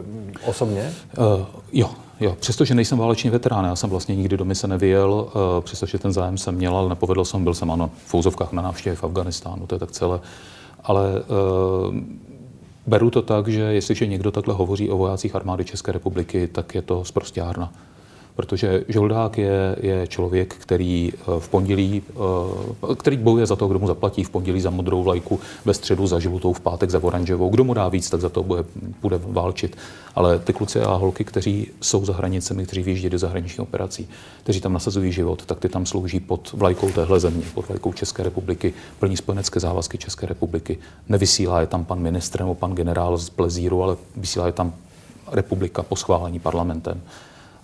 osobně? 0.46 0.94
Uh, 1.18 1.46
jo, 1.74 1.90
jo. 2.24 2.36
Přestože 2.40 2.76
nejsem 2.76 2.98
válečný 2.98 3.30
veterán, 3.30 3.66
já 3.66 3.76
jsem 3.76 3.90
vlastně 3.90 4.16
nikdy 4.16 4.38
do 4.38 4.46
mise 4.46 4.68
nevyjel, 4.68 5.12
uh, 5.12 5.32
přestože 5.62 5.98
ten 5.98 6.14
zájem 6.14 6.38
jsem 6.38 6.56
měl, 6.56 6.78
ale 6.78 6.90
nepovedl 6.90 7.26
jsem, 7.26 7.44
byl 7.44 7.54
jsem 7.54 7.72
ano 7.72 7.90
v 8.06 8.10
Fouzovkách 8.10 8.52
na 8.52 8.62
návštěvě 8.62 8.96
v 8.96 9.04
Afganistánu, 9.04 9.68
to 9.68 9.76
je 9.76 9.80
tak 9.80 9.92
celé. 9.92 10.20
Ale 10.84 11.12
uh, 11.12 11.96
beru 12.88 13.10
to 13.10 13.22
tak, 13.22 13.48
že 13.48 13.62
jestliže 13.62 14.08
někdo 14.08 14.32
takhle 14.32 14.54
hovoří 14.54 14.90
o 14.90 14.98
vojácích 14.98 15.36
armády 15.36 15.66
České 15.66 15.92
republiky, 15.92 16.48
tak 16.48 16.76
je 16.76 16.82
to 16.82 17.06
zprostěrna 17.06 17.72
protože 18.36 18.84
Žoldák 18.88 19.38
je, 19.38 19.76
je 19.82 20.08
člověk, 20.08 20.56
který 20.56 21.14
eh, 21.14 21.40
v 21.40 21.50
pondělí, 21.50 22.02
eh, 22.92 22.96
který 22.96 23.18
bojuje 23.18 23.46
za 23.46 23.56
to, 23.56 23.68
kdo 23.68 23.80
mu 23.80 23.88
zaplatí 23.88 24.24
v 24.24 24.30
pondělí 24.30 24.62
za 24.62 24.70
modrou 24.70 25.04
vlajku, 25.04 25.40
ve 25.66 25.74
středu 25.74 26.08
za 26.08 26.20
žlutou, 26.20 26.54
v 26.54 26.60
pátek 26.60 26.90
za 26.90 27.04
oranžovou. 27.04 27.50
Kdo 27.50 27.64
mu 27.64 27.74
dá 27.74 27.90
víc, 27.90 28.10
tak 28.10 28.22
za 28.22 28.30
to 28.30 28.44
bude, 28.44 28.64
bude 29.02 29.20
válčit. 29.26 29.78
Ale 30.16 30.40
ty 30.40 30.54
kluci 30.54 30.82
a 30.82 30.94
holky, 30.94 31.24
kteří 31.24 31.68
jsou 31.82 32.06
za 32.06 32.14
hranicemi, 32.14 32.66
kteří 32.66 32.84
vyjíždějí 32.84 33.10
do 33.10 33.18
zahraničních 33.18 33.60
operací, 33.60 34.08
kteří 34.44 34.62
tam 34.62 34.74
nasazují 34.74 35.12
život, 35.12 35.46
tak 35.46 35.60
ty 35.60 35.70
tam 35.70 35.86
slouží 35.86 36.20
pod 36.20 36.52
vlajkou 36.54 36.92
téhle 36.92 37.20
země, 37.20 37.44
pod 37.54 37.68
vlajkou 37.68 37.94
České 37.94 38.24
republiky, 38.24 38.74
plní 39.00 39.18
spojenecké 39.18 39.60
závazky 39.60 39.98
České 39.98 40.26
republiky. 40.26 40.78
Nevysílá 41.10 41.62
je 41.62 41.68
tam 41.68 41.86
pan 41.86 42.00
ministr 42.00 42.40
nebo 42.40 42.56
pan 42.56 42.76
generál 42.76 43.18
z 43.18 43.30
Plezíru, 43.30 43.84
ale 43.84 43.98
vysílá 44.18 44.46
je 44.46 44.52
tam 44.52 44.74
republika 45.32 45.84
po 45.84 45.96
schválení 45.96 46.40
parlamentem 46.40 47.02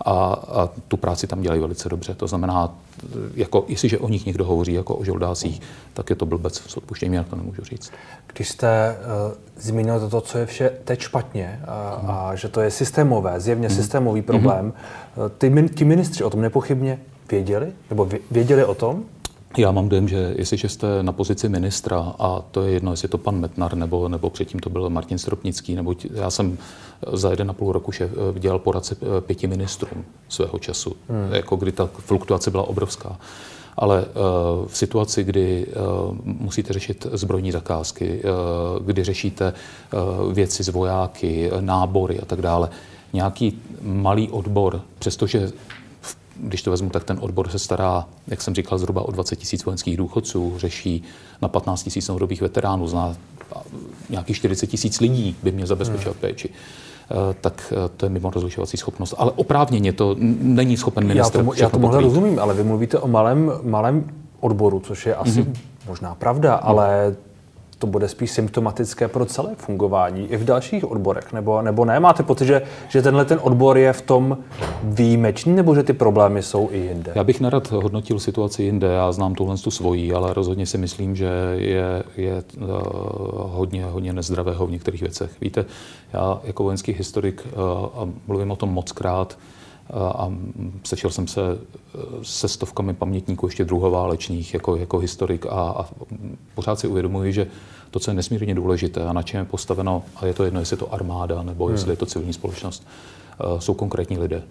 a, 0.06 0.12
a 0.34 0.70
tu 0.88 0.98
práci 0.98 1.28
tam 1.28 1.42
dělají 1.42 1.62
velice 1.62 1.90
dobře. 1.90 2.14
To 2.16 2.28
znamená, 2.28 2.76
jako, 3.36 3.66
jestliže 3.68 3.98
o 3.98 4.10
nich 4.10 4.26
někdo 4.26 4.46
hovoří 4.46 4.74
jako 4.74 4.96
o 4.96 5.04
žoldácích, 5.04 5.62
tak 5.94 6.10
je 6.10 6.16
to 6.16 6.26
blbec, 6.26 6.56
s 6.56 6.78
odpuštěním, 6.78 7.14
já 7.14 7.24
to 7.24 7.36
nemůžu 7.36 7.64
říct. 7.64 7.92
Když 8.34 8.50
jste 8.50 8.98
uh, 8.98 9.34
zmínil 9.58 10.10
to, 10.10 10.22
co 10.22 10.38
je 10.38 10.46
vše 10.46 10.72
teď 10.84 11.00
špatně 11.00 11.62
a, 11.68 12.00
hmm. 12.02 12.12
a 12.12 12.36
že 12.36 12.48
to 12.48 12.62
je 12.62 12.72
systémové, 12.72 13.40
zjevně 13.40 13.68
hmm. 13.68 13.78
systémový 13.78 14.22
problém, 14.22 14.74
hmm. 15.16 15.30
ty, 15.38 15.70
ti 15.76 15.86
ministři 15.86 16.24
o 16.24 16.30
tom 16.30 16.42
nepochybně 16.42 17.00
věděli? 17.32 17.72
Nebo 17.90 18.10
věděli 18.32 18.66
o 18.66 18.76
tom? 18.76 19.04
Já 19.58 19.72
mám 19.72 19.90
dojem, 19.90 20.08
že 20.08 20.34
jestliže 20.38 20.70
jste 20.70 21.04
na 21.04 21.12
pozici 21.12 21.50
ministra, 21.50 22.14
a 22.20 22.42
to 22.52 22.64
je 22.64 22.72
jedno, 22.72 22.92
jestli 22.92 23.06
je 23.06 23.10
to 23.10 23.18
pan 23.18 23.40
Metnar, 23.40 23.76
nebo, 23.76 24.10
nebo 24.10 24.30
předtím 24.30 24.60
to 24.60 24.70
byl 24.70 24.90
Martin 24.90 25.18
Stropnický, 25.18 25.76
nebo 25.76 25.96
já 26.14 26.30
jsem 26.30 26.58
za 27.14 27.32
jeden 27.32 27.50
a 27.50 27.54
půl 27.54 27.72
roku 27.72 27.92
šef, 27.92 28.12
dělal 28.40 28.60
poradce 28.60 28.98
eh, 29.02 29.22
pěti 29.22 29.48
ministrům 29.48 30.06
svého 30.30 30.60
času, 30.60 30.96
hmm. 31.10 31.34
jako 31.34 31.56
kdy 31.56 31.72
ta 31.72 31.90
fluktuace 31.94 32.52
byla 32.52 32.64
obrovská. 32.64 33.20
Ale 33.78 34.06
uh, 34.06 34.68
v 34.68 34.78
situaci, 34.78 35.24
kdy 35.24 35.68
uh, 35.68 36.18
musíte 36.24 36.74
řešit 36.74 37.08
zbrojní 37.14 37.52
zakázky, 37.52 38.22
uh, 38.24 38.86
kdy 38.86 39.04
řešíte 39.04 39.54
věci 40.34 40.64
z 40.64 40.70
vojáky, 40.70 41.52
nábory 41.60 42.20
a 42.20 42.26
tak 42.26 42.42
dále, 42.42 42.70
nějaký 43.14 43.62
malý 43.82 44.30
odbor, 44.30 44.82
přestože 45.00 45.52
když 46.40 46.62
to 46.62 46.72
vezmu, 46.72 46.90
tak 46.90 47.04
ten 47.04 47.18
odbor 47.22 47.50
se 47.50 47.60
stará, 47.60 48.06
jak 48.28 48.42
jsem 48.42 48.56
říkal, 48.56 48.78
zhruba 48.78 49.02
o 49.02 49.12
20 49.12 49.36
tisíc 49.36 49.66
vojenských 49.66 49.98
důchodců, 49.98 50.54
řeší 50.58 51.04
na 51.42 51.48
15 51.48 51.84
tisíc 51.84 52.08
novodobých 52.08 52.42
veteránů, 52.42 52.88
zná 52.88 53.16
nějakých 54.10 54.36
40 54.36 54.68
tisíc 54.68 55.00
lidí 55.00 55.36
by 55.44 55.52
měl 55.52 55.68
zabezpečovat 55.68 56.16
hmm. 56.16 56.22
péči 56.22 56.50
eh, 56.50 57.36
tak 57.42 57.74
eh, 57.76 57.90
to 57.98 58.06
je 58.06 58.10
mimo 58.10 58.30
rozlišovací 58.30 58.78
schopnost. 58.78 59.14
Ale 59.18 59.32
oprávněně 59.32 59.94
to 59.94 60.16
není 60.42 60.78
schopen 60.78 61.08
ministr. 61.08 61.38
Já 61.38 61.44
tomu, 61.44 61.54
já 61.54 61.70
tomu 61.70 61.88
rozumím, 61.88 62.40
ale 62.40 62.54
vy 62.54 62.64
mluvíte 62.64 62.98
o 62.98 63.08
malém, 63.08 63.52
malém 63.64 64.10
odboru, 64.40 64.80
což 64.80 65.06
je 65.06 65.16
asi 65.16 65.44
mm-hmm. 65.44 65.54
možná 65.88 66.16
pravda, 66.16 66.56
mm. 66.56 66.60
ale 66.64 67.16
to 67.80 67.88
bude 67.88 68.08
spíš 68.08 68.32
symptomatické 68.32 69.08
pro 69.08 69.26
celé 69.26 69.56
fungování 69.56 70.28
i 70.32 70.38
v 70.38 70.46
dalších 70.46 70.92
odborech, 70.92 71.34
nebo, 71.34 71.62
nebo 71.62 71.86
ne? 71.86 72.00
Máte 72.00 72.24
pocit, 72.24 72.46
že, 72.46 72.62
že 72.88 73.02
tenhle 73.02 73.26
ten 73.26 73.40
odbor 73.42 73.78
je 73.78 73.94
v 73.94 74.02
tom 74.02 74.38
výjimečný, 74.84 75.54
nebo 75.54 75.76
že 75.76 75.84
ty 75.84 75.94
problémy 75.94 76.44
jsou 76.44 76.70
i 76.72 76.78
jinde? 76.78 77.12
Já 77.16 77.24
bych 77.24 77.42
nerad 77.42 77.72
hodnotil 77.72 78.20
situaci 78.20 78.64
jinde, 78.64 78.88
já 78.88 79.12
znám 79.12 79.36
tuhle 79.36 79.58
tu 79.58 79.72
svojí, 79.72 80.14
ale 80.14 80.34
rozhodně 80.34 80.66
si 80.66 80.78
myslím, 80.78 81.16
že 81.16 81.30
je, 81.56 82.04
je 82.18 82.44
uh, 82.58 82.68
hodně, 83.36 83.86
hodně 83.86 84.14
nezdravého 84.14 84.68
v 84.68 84.72
některých 84.72 85.02
věcech. 85.02 85.32
Víte, 85.42 85.66
já 86.14 86.40
jako 86.44 86.64
vojenský 86.64 86.92
historik, 86.92 87.48
uh, 87.54 87.62
a 88.02 88.10
mluvím 88.28 88.52
o 88.52 88.56
tom 88.56 88.70
moc 88.70 88.92
krát, 88.92 89.38
a 89.94 90.32
sešel 90.84 91.10
jsem 91.10 91.28
se 91.28 91.42
se 92.22 92.48
stovkami 92.48 92.94
pamětníků 92.94 93.46
ještě 93.46 93.66
druhoválečných 93.66 94.54
jako, 94.54 94.76
jako 94.76 94.98
historik 94.98 95.46
a, 95.46 95.50
a 95.50 95.86
pořád 96.56 96.80
si 96.80 96.88
uvědomuji, 96.88 97.34
že 97.34 97.48
to, 97.92 98.00
co 98.00 98.12
je 98.12 98.16
nesmírně 98.16 98.56
důležité 98.56 99.04
a 99.04 99.14
na 99.14 99.24
čem 99.24 99.40
je 99.40 99.46
postaveno, 99.46 100.04
a 100.16 100.26
je 100.26 100.34
to 100.34 100.44
jedno, 100.44 100.60
jestli 100.60 100.74
je 100.74 100.78
to 100.78 100.94
armáda 100.94 101.44
nebo 101.44 101.66
hmm. 101.66 101.74
jestli 101.74 101.92
je 101.92 101.98
to 101.98 102.06
civilní 102.06 102.34
společnost, 102.34 102.88
jsou 103.60 103.74
konkrétní 103.74 104.18
lidé. 104.18 104.44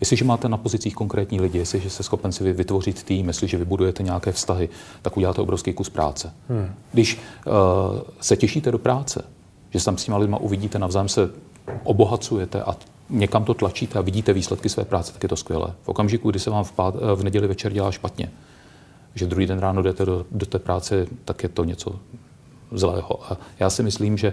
Jestliže 0.00 0.24
máte 0.24 0.48
na 0.48 0.56
pozicích 0.56 0.94
konkrétní 0.94 1.40
lidi, 1.40 1.58
jestliže 1.58 1.90
jste 1.90 2.02
schopen 2.02 2.32
si 2.32 2.52
vytvořit 2.52 3.02
tým, 3.02 3.28
jestliže 3.28 3.58
vybudujete 3.58 4.02
nějaké 4.02 4.32
vztahy, 4.32 4.68
tak 5.02 5.16
uděláte 5.16 5.40
obrovský 5.40 5.72
kus 5.72 5.88
práce. 5.88 6.32
Hmm. 6.48 6.74
Když 6.92 7.18
uh, 7.46 7.52
se 8.20 8.36
těšíte 8.36 8.70
do 8.70 8.78
práce, 8.78 9.24
že 9.70 9.78
se 9.78 9.84
tam 9.84 9.98
s 9.98 10.04
těma 10.04 10.16
lidma 10.16 10.38
uvidíte, 10.38 10.78
navzájem 10.78 11.08
se 11.08 11.30
obohacujete 11.84 12.62
a 12.62 12.76
někam 13.10 13.44
to 13.44 13.54
tlačíte 13.54 13.98
a 13.98 14.02
vidíte 14.02 14.32
výsledky 14.32 14.68
své 14.68 14.84
práce, 14.84 15.12
tak 15.12 15.22
je 15.22 15.28
to 15.28 15.36
skvělé. 15.36 15.72
V 15.82 15.88
okamžiku, 15.88 16.30
kdy 16.30 16.38
se 16.38 16.50
vám 16.50 16.64
v, 16.64 16.72
pát, 16.72 16.94
v 17.14 17.24
neděli 17.24 17.46
večer 17.46 17.72
dělá 17.72 17.90
špatně, 17.90 18.30
že 19.14 19.26
druhý 19.26 19.46
den 19.46 19.58
ráno 19.58 19.82
jdete 19.82 20.06
do, 20.06 20.26
do 20.30 20.46
té 20.46 20.58
práce, 20.58 21.06
tak 21.24 21.42
je 21.42 21.48
to 21.48 21.64
něco 21.64 21.96
zlého. 22.72 23.32
A 23.32 23.36
já 23.60 23.70
si 23.70 23.82
myslím, 23.82 24.16
že... 24.16 24.32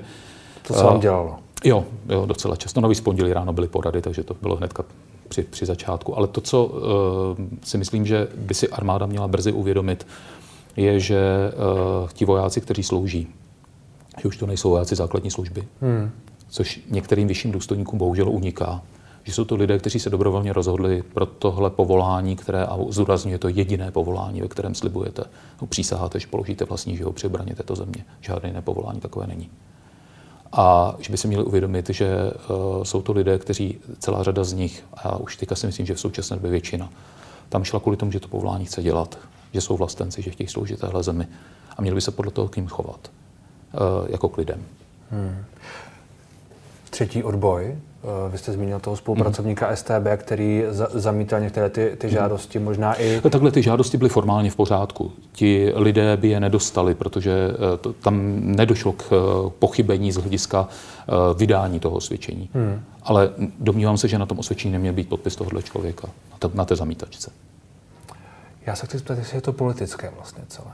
To 0.68 0.74
se 0.74 0.84
vám 0.84 1.00
dělalo? 1.00 1.40
Jo, 1.64 1.86
jo, 2.10 2.26
docela 2.26 2.56
často. 2.56 2.82
Nový 2.82 3.02
pondělí 3.02 3.34
ráno 3.34 3.54
byly 3.54 3.68
porady, 3.68 4.02
takže 4.02 4.24
to 4.24 4.36
bylo 4.42 4.56
hnedka 4.56 4.84
při, 5.28 5.44
při 5.44 5.66
začátku. 5.66 6.18
Ale 6.18 6.28
to, 6.28 6.42
co 6.42 6.66
uh, 6.66 6.80
si 7.64 7.78
myslím, 7.78 8.06
že 8.06 8.28
by 8.36 8.54
si 8.54 8.70
armáda 8.70 9.06
měla 9.06 9.28
brzy 9.28 9.52
uvědomit, 9.52 10.08
je, 10.76 11.00
že 11.00 11.22
uh, 12.04 12.10
ti 12.10 12.26
vojáci, 12.26 12.62
kteří 12.62 12.84
slouží, 12.84 13.28
že 14.22 14.28
už 14.28 14.38
to 14.38 14.46
nejsou 14.46 14.70
vojáci 14.70 14.96
základní 14.96 15.32
služby, 15.32 15.68
hmm 15.82 16.12
což 16.52 16.82
některým 16.90 17.28
vyšším 17.28 17.52
důstojníkům 17.52 18.00
bohužel 18.00 18.30
uniká, 18.30 18.82
že 19.24 19.34
jsou 19.34 19.46
to 19.46 19.56
lidé, 19.56 19.80
kteří 19.80 20.00
se 20.00 20.10
dobrovolně 20.10 20.54
rozhodli 20.54 21.04
pro 21.14 21.26
tohle 21.26 21.70
povolání, 21.70 22.36
které, 22.36 22.66
a 22.66 22.78
zúrazně 22.90 23.32
je 23.32 23.38
to 23.38 23.48
jediné 23.48 23.92
povolání, 23.92 24.42
ve 24.42 24.48
kterém 24.48 24.76
slibujete, 24.76 25.24
no, 25.62 25.68
přísaháte, 25.68 26.20
že 26.20 26.28
položíte 26.28 26.66
vlastní 26.66 26.98
život 26.98 27.12
při 27.16 27.28
obraně 27.28 27.56
této 27.56 27.76
země. 27.76 28.06
Žádné 28.22 28.50
jiné 28.50 28.62
povolání 28.62 29.00
takové 29.00 29.28
není. 29.28 29.50
A 30.52 30.96
že 31.00 31.12
by 31.12 31.18
se 31.18 31.28
měli 31.28 31.44
uvědomit, 31.44 31.90
že 31.90 32.32
uh, 32.50 32.84
jsou 32.84 33.02
to 33.02 33.14
lidé, 33.14 33.40
kteří, 33.40 33.78
celá 34.00 34.24
řada 34.24 34.44
z 34.44 34.54
nich, 34.54 34.86
a 34.94 35.18
už 35.18 35.38
teďka 35.38 35.56
si 35.56 35.66
myslím, 35.66 35.86
že 35.86 35.94
v 35.94 36.00
současné 36.00 36.36
době 36.36 36.52
většina, 36.52 36.90
tam 37.50 37.64
šla 37.64 37.80
kvůli 37.80 37.98
tomu, 37.98 38.12
že 38.12 38.20
to 38.20 38.28
povolání 38.28 38.66
chce 38.66 38.84
dělat, 38.84 39.18
že 39.54 39.62
jsou 39.62 39.78
vlastenci, 39.78 40.22
že 40.22 40.32
chtějí 40.32 40.48
sloužit 40.48 40.80
téhle 40.80 41.04
zemi 41.04 41.28
a 41.78 41.82
měli 41.82 41.96
by 41.96 42.02
se 42.02 42.12
podle 42.12 42.32
toho 42.32 42.48
k 42.48 42.56
ním 42.56 42.68
chovat, 42.68 43.12
uh, 43.74 44.12
jako 44.12 44.30
k 44.30 44.38
lidem. 44.38 44.66
Hmm 45.12 45.46
třetí 46.92 47.24
odboj. 47.24 47.76
Eh, 48.04 48.30
vy 48.32 48.38
jste 48.38 48.52
zmínil 48.52 48.80
toho 48.80 48.96
spolupracovníka 48.96 49.70
mm. 49.70 49.76
STB, 49.76 50.08
který 50.18 50.64
za, 50.70 50.88
zamítal 50.94 51.40
některé 51.40 51.70
ty, 51.70 51.96
ty 51.98 52.08
mhm. 52.08 52.16
žádosti, 52.16 52.60
možná 52.60 52.94
i... 52.94 53.22
No, 53.24 53.30
takhle 53.30 53.52
ty 53.52 53.62
žádosti 53.62 53.98
byly 53.98 54.10
formálně 54.10 54.52
v 54.52 54.56
pořádku. 54.56 55.12
Ti 55.32 55.72
lidé 55.76 56.18
by 56.18 56.30
je 56.30 56.40
nedostali, 56.40 56.96
protože 56.96 57.32
eh, 57.32 57.78
to, 57.78 57.94
tam 57.94 58.40
nedošlo 58.42 58.92
k 58.92 59.04
eh, 59.12 59.16
pochybení 59.60 60.12
z 60.12 60.18
hlediska 60.18 60.68
vydání 61.38 61.80
toho 61.80 61.96
osvědčení. 61.96 62.50
Hmm. 62.54 62.82
Ale 63.04 63.30
domnívám 63.60 63.98
se, 63.98 64.08
že 64.08 64.18
na 64.18 64.26
tom 64.26 64.40
osvědčení 64.40 64.72
neměl 64.72 64.94
být 64.94 65.10
podpis 65.10 65.36
tohohle 65.36 65.64
člověka, 65.64 66.08
na 66.32 66.38
té, 66.40 66.50
na 66.54 66.66
té 66.66 66.76
zamítačce. 66.76 67.32
Já 68.66 68.76
se 68.76 68.86
chci 68.86 68.98
zeptat, 68.98 69.18
jestli 69.18 69.38
je 69.38 69.42
to 69.42 69.54
politické 69.54 70.12
vlastně 70.16 70.44
celé. 70.48 70.72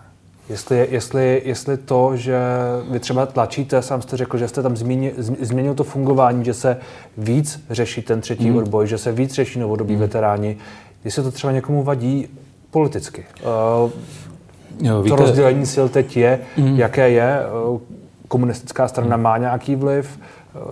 Jestli, 0.49 0.87
jestli, 0.91 1.41
jestli 1.45 1.77
to, 1.77 2.17
že 2.17 2.39
vy 2.89 2.99
třeba 2.99 3.25
tlačíte, 3.25 3.81
sám 3.81 4.01
jste 4.01 4.17
řekl, 4.17 4.37
že 4.37 4.47
jste 4.47 4.61
tam 4.61 4.77
zmínil, 4.77 5.11
změnil 5.17 5.73
to 5.73 5.83
fungování, 5.83 6.45
že 6.45 6.53
se 6.53 6.77
víc 7.17 7.63
řeší 7.69 8.01
ten 8.01 8.21
třetí 8.21 8.49
mm. 8.49 8.57
odboj, 8.57 8.87
že 8.87 8.97
se 8.97 9.11
víc 9.11 9.33
řeší 9.33 9.59
novodobí 9.59 9.93
mm. 9.93 9.99
veteráni, 9.99 10.57
jestli 11.03 11.23
to 11.23 11.31
třeba 11.31 11.53
někomu 11.53 11.83
vadí 11.83 12.27
politicky. 12.71 13.25
Uh, 13.83 13.91
jo, 14.81 15.01
víte, 15.01 15.15
to 15.17 15.23
rozdělení 15.23 15.65
sil 15.73 15.87
teď 15.89 16.17
je, 16.17 16.39
mm. 16.57 16.75
jaké 16.79 17.09
je, 17.09 17.39
uh, 17.69 17.79
komunistická 18.27 18.87
strana 18.87 19.17
mm. 19.17 19.23
má 19.23 19.37
nějaký 19.37 19.75
vliv, 19.75 20.19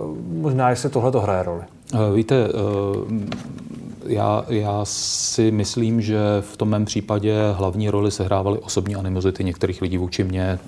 uh, 0.00 0.16
možná 0.42 0.70
jestli 0.70 0.90
tohle 0.90 1.12
to 1.12 1.20
hraje 1.20 1.42
roli. 1.42 1.62
Víte, 2.14 2.48
já, 4.08 4.44
já 4.48 4.84
si 4.84 5.50
myslím, 5.50 6.00
že 6.00 6.18
v 6.40 6.56
tom 6.56 6.68
mém 6.68 6.84
případě 6.84 7.34
hlavní 7.52 7.90
roli 7.90 8.10
sehrávaly 8.10 8.58
osobní 8.58 8.96
animozity 8.96 9.44
některých 9.44 9.82
lidí 9.82 9.98
vůči 9.98 10.24
mně, 10.24 10.58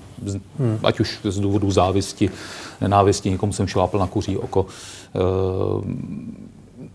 hmm. 0.59 0.79
ať 0.83 0.99
už 0.99 1.19
z 1.23 1.39
důvodu 1.39 1.71
závisti, 1.71 2.29
nenávisti, 2.81 3.29
někomu 3.29 3.53
jsem 3.53 3.67
šlápl 3.67 3.99
na 3.99 4.07
kuří 4.07 4.37
oko, 4.37 4.65
eh, 5.15 5.19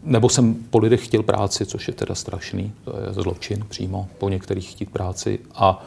nebo 0.02 0.28
jsem 0.28 0.54
po 0.54 0.78
lidech 0.78 1.04
chtěl 1.04 1.22
práci, 1.22 1.66
což 1.66 1.88
je 1.88 1.94
teda 1.94 2.14
strašný, 2.14 2.72
to 2.84 2.90
je 2.90 3.12
zločin 3.12 3.64
přímo 3.68 4.08
po 4.18 4.28
některých 4.28 4.70
chtít 4.70 4.90
práci 4.90 5.38
a 5.54 5.84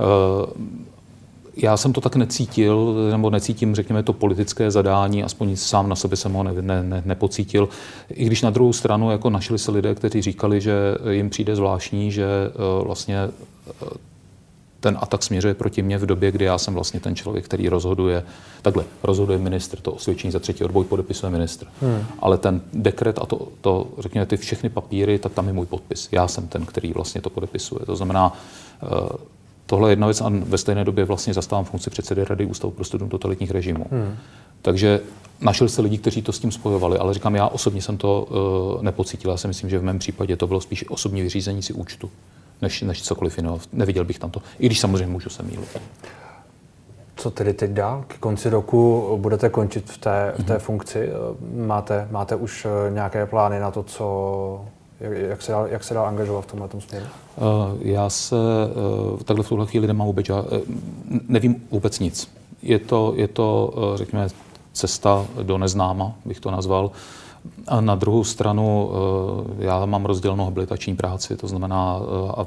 eh, 0.00 0.88
já 1.62 1.76
jsem 1.76 1.92
to 1.92 2.00
tak 2.00 2.16
necítil, 2.16 2.94
nebo 3.10 3.30
necítím, 3.30 3.74
řekněme, 3.74 4.02
to 4.02 4.12
politické 4.12 4.70
zadání, 4.70 5.24
aspoň 5.24 5.56
sám 5.56 5.88
na 5.88 5.96
sobě 5.96 6.16
jsem 6.16 6.32
ho 6.32 6.42
ne, 6.42 6.52
ne, 6.60 6.82
ne, 6.82 7.02
nepocítil. 7.06 7.68
I 8.10 8.24
když 8.24 8.42
na 8.42 8.50
druhou 8.50 8.72
stranu 8.72 9.10
jako 9.10 9.30
našli 9.30 9.58
se 9.58 9.70
lidé, 9.70 9.94
kteří 9.94 10.22
říkali, 10.22 10.60
že 10.60 10.72
jim 11.10 11.30
přijde 11.30 11.56
zvláštní, 11.56 12.12
že 12.12 12.26
uh, 12.78 12.86
vlastně 12.86 13.28
uh, 13.82 13.88
ten 14.80 14.98
atak 15.00 15.22
směřuje 15.22 15.54
proti 15.54 15.82
mně 15.82 15.98
v 15.98 16.06
době, 16.06 16.32
kdy 16.32 16.44
já 16.44 16.58
jsem 16.58 16.74
vlastně 16.74 17.00
ten 17.00 17.16
člověk, 17.16 17.44
který 17.44 17.68
rozhoduje, 17.68 18.24
takhle, 18.62 18.84
rozhoduje 19.02 19.38
ministr, 19.38 19.80
to 19.80 19.92
osvědčení 19.92 20.30
za 20.30 20.38
třetí 20.38 20.64
odboj 20.64 20.84
podepisuje 20.84 21.32
ministr. 21.32 21.66
Hmm. 21.80 22.04
Ale 22.18 22.38
ten 22.38 22.60
dekret 22.72 23.18
a 23.18 23.26
to, 23.26 23.48
to, 23.60 23.86
řekněme, 23.98 24.26
ty 24.26 24.36
všechny 24.36 24.68
papíry, 24.68 25.18
tak 25.18 25.32
tam 25.32 25.46
je 25.46 25.52
můj 25.52 25.66
podpis. 25.66 26.08
Já 26.12 26.28
jsem 26.28 26.48
ten, 26.48 26.66
který 26.66 26.92
vlastně 26.92 27.20
to 27.20 27.30
podepisuje. 27.30 27.86
To 27.86 27.96
znamená, 27.96 28.32
uh, 28.82 29.08
tohle 29.68 29.88
je 29.88 29.92
jedna 29.92 30.06
věc 30.06 30.20
a 30.20 30.28
ve 30.28 30.58
stejné 30.58 30.84
době 30.84 31.04
vlastně 31.04 31.34
zastávám 31.34 31.64
funkci 31.64 31.90
předsedy 31.90 32.24
Rady 32.24 32.46
Ústavu 32.46 32.70
pro 32.70 32.84
studium 32.84 33.10
totalitních 33.10 33.50
režimů. 33.50 33.86
Hmm. 33.90 34.16
Takže 34.62 35.00
našel 35.40 35.68
se 35.68 35.82
lidi, 35.82 35.98
kteří 35.98 36.22
to 36.22 36.32
s 36.32 36.38
tím 36.38 36.52
spojovali, 36.52 36.98
ale 36.98 37.14
říkám, 37.14 37.34
já 37.34 37.46
osobně 37.46 37.82
jsem 37.82 37.96
to 37.96 38.22
uh, 38.76 38.82
nepocítil. 38.82 39.30
Já 39.30 39.36
si 39.36 39.48
myslím, 39.48 39.70
že 39.70 39.78
v 39.78 39.82
mém 39.82 39.98
případě 39.98 40.36
to 40.36 40.46
bylo 40.46 40.60
spíš 40.60 40.84
osobní 40.88 41.22
vyřízení 41.22 41.62
si 41.62 41.72
účtu 41.72 42.10
než, 42.62 42.82
než 42.82 43.02
cokoliv 43.02 43.36
jiného. 43.36 43.60
Neviděl 43.72 44.04
bych 44.04 44.18
tam 44.18 44.30
to, 44.30 44.42
i 44.58 44.66
když 44.66 44.80
samozřejmě 44.80 45.06
můžu 45.06 45.30
se 45.30 45.42
mýlit. 45.42 45.80
Co 47.16 47.30
tedy 47.30 47.54
teď 47.54 47.70
dál? 47.70 48.04
K 48.08 48.18
konci 48.18 48.50
roku 48.50 49.08
budete 49.20 49.48
končit 49.48 49.90
v 49.90 49.98
té, 49.98 50.34
v 50.38 50.44
té 50.44 50.54
mm-hmm. 50.54 50.58
funkci. 50.58 51.08
Máte, 51.54 52.08
máte 52.10 52.36
už 52.36 52.66
eh, 52.66 52.90
nějaké 52.90 53.26
plány 53.26 53.60
na 53.60 53.70
to, 53.70 53.82
co, 53.82 54.66
jak, 55.00 55.12
jak, 55.12 55.42
se, 55.42 55.52
dál, 55.52 55.66
jak 55.66 55.84
se 55.84 55.94
dál 55.94 56.06
angažovat 56.06 56.40
v 56.40 56.46
tomhle 56.46 56.68
směru? 56.78 57.06
Uh, 57.36 57.44
já 57.80 58.10
se 58.10 58.36
uh, 59.12 59.18
takhle 59.18 59.44
v 59.44 59.48
tuhle 59.48 59.66
chvíli 59.66 59.86
nemám 59.86 60.06
vůbec, 60.06 60.30
uh, 60.30 60.36
nevím 61.28 61.66
vůbec 61.70 61.98
nic. 61.98 62.30
Je 62.62 62.78
to, 62.78 63.12
je 63.16 63.28
to 63.28 63.74
řekněme, 63.94 64.28
cesta 64.78 65.26
do 65.42 65.58
neznáma, 65.58 66.14
bych 66.24 66.40
to 66.40 66.50
nazval. 66.50 66.90
A 67.66 67.80
na 67.80 67.94
druhou 67.94 68.24
stranu 68.24 68.90
eh, 69.60 69.64
já 69.64 69.86
mám 69.86 70.04
rozdělenou 70.04 70.44
habilitační 70.44 70.96
práci, 70.96 71.36
to 71.36 71.48
znamená, 71.48 72.00
eh, 72.00 72.32
a 72.36 72.46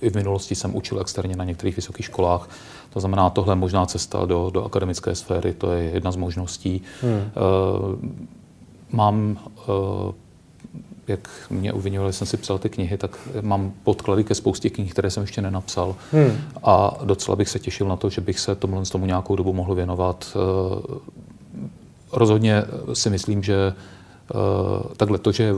i 0.00 0.10
v 0.10 0.14
minulosti 0.14 0.54
jsem 0.54 0.76
učil 0.76 1.00
externě 1.00 1.36
na 1.36 1.44
některých 1.44 1.76
vysokých 1.76 2.06
školách. 2.06 2.48
To 2.92 3.00
znamená, 3.00 3.30
tohle 3.30 3.52
je 3.52 3.56
možná 3.56 3.86
cesta 3.86 4.24
do, 4.24 4.50
do 4.50 4.64
akademické 4.64 5.14
sféry, 5.14 5.52
to 5.52 5.72
je 5.72 5.82
jedna 5.82 6.12
z 6.12 6.16
možností. 6.16 6.82
Hmm. 7.02 7.20
Eh, 7.20 7.30
mám, 8.92 9.38
jak 11.08 11.28
mě 11.50 11.72
uvinovali, 11.72 12.12
jsem 12.12 12.26
si 12.26 12.36
psal 12.36 12.58
ty 12.58 12.68
knihy, 12.68 12.98
tak 12.98 13.18
mám 13.40 13.72
podklady 13.84 14.24
ke 14.24 14.34
spoustě 14.34 14.70
knih, 14.70 14.92
které 14.92 15.10
jsem 15.10 15.20
ještě 15.20 15.42
nenapsal. 15.42 15.96
Hmm. 16.12 16.38
A 16.62 16.98
docela 17.04 17.36
bych 17.36 17.48
se 17.48 17.58
těšil 17.58 17.88
na 17.88 17.96
to, 17.96 18.10
že 18.10 18.20
bych 18.20 18.40
se 18.40 18.54
tomu, 18.54 18.82
tomu 18.84 19.06
nějakou 19.06 19.36
dobu 19.36 19.52
mohl 19.52 19.74
věnovat. 19.74 20.36
Rozhodně 22.12 22.64
si 22.92 23.10
myslím, 23.10 23.42
že 23.42 23.74
Uh, 24.34 24.94
takhle 24.96 25.18
to, 25.18 25.32
že 25.32 25.52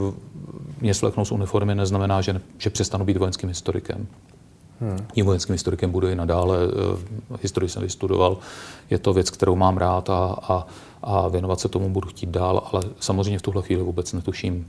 mě 0.81 0.93
svleknou 0.93 1.25
z 1.25 1.31
uniformy, 1.31 1.75
neznamená, 1.75 2.21
že, 2.21 2.41
že 2.57 2.69
přestanu 2.69 3.05
být 3.05 3.17
vojenským 3.17 3.49
historikem. 3.49 4.07
Hmm. 4.79 5.07
Tím 5.13 5.25
vojenským 5.25 5.53
historikem 5.53 5.91
budu 5.91 6.07
i 6.07 6.15
nadále. 6.15 6.57
Uh, 6.67 7.37
historii 7.41 7.69
jsem 7.69 7.81
vystudoval. 7.81 8.37
Je 8.89 8.99
to 8.99 9.13
věc, 9.13 9.29
kterou 9.29 9.55
mám 9.55 9.77
rád 9.77 10.09
a, 10.09 10.35
a, 10.41 10.67
a 11.03 11.27
věnovat 11.27 11.59
se 11.59 11.69
tomu 11.69 11.89
budu 11.89 12.07
chtít 12.07 12.29
dál, 12.29 12.69
ale 12.73 12.83
samozřejmě 12.99 13.39
v 13.39 13.41
tuhle 13.41 13.61
chvíli 13.61 13.83
vůbec 13.83 14.13
netuším, 14.13 14.67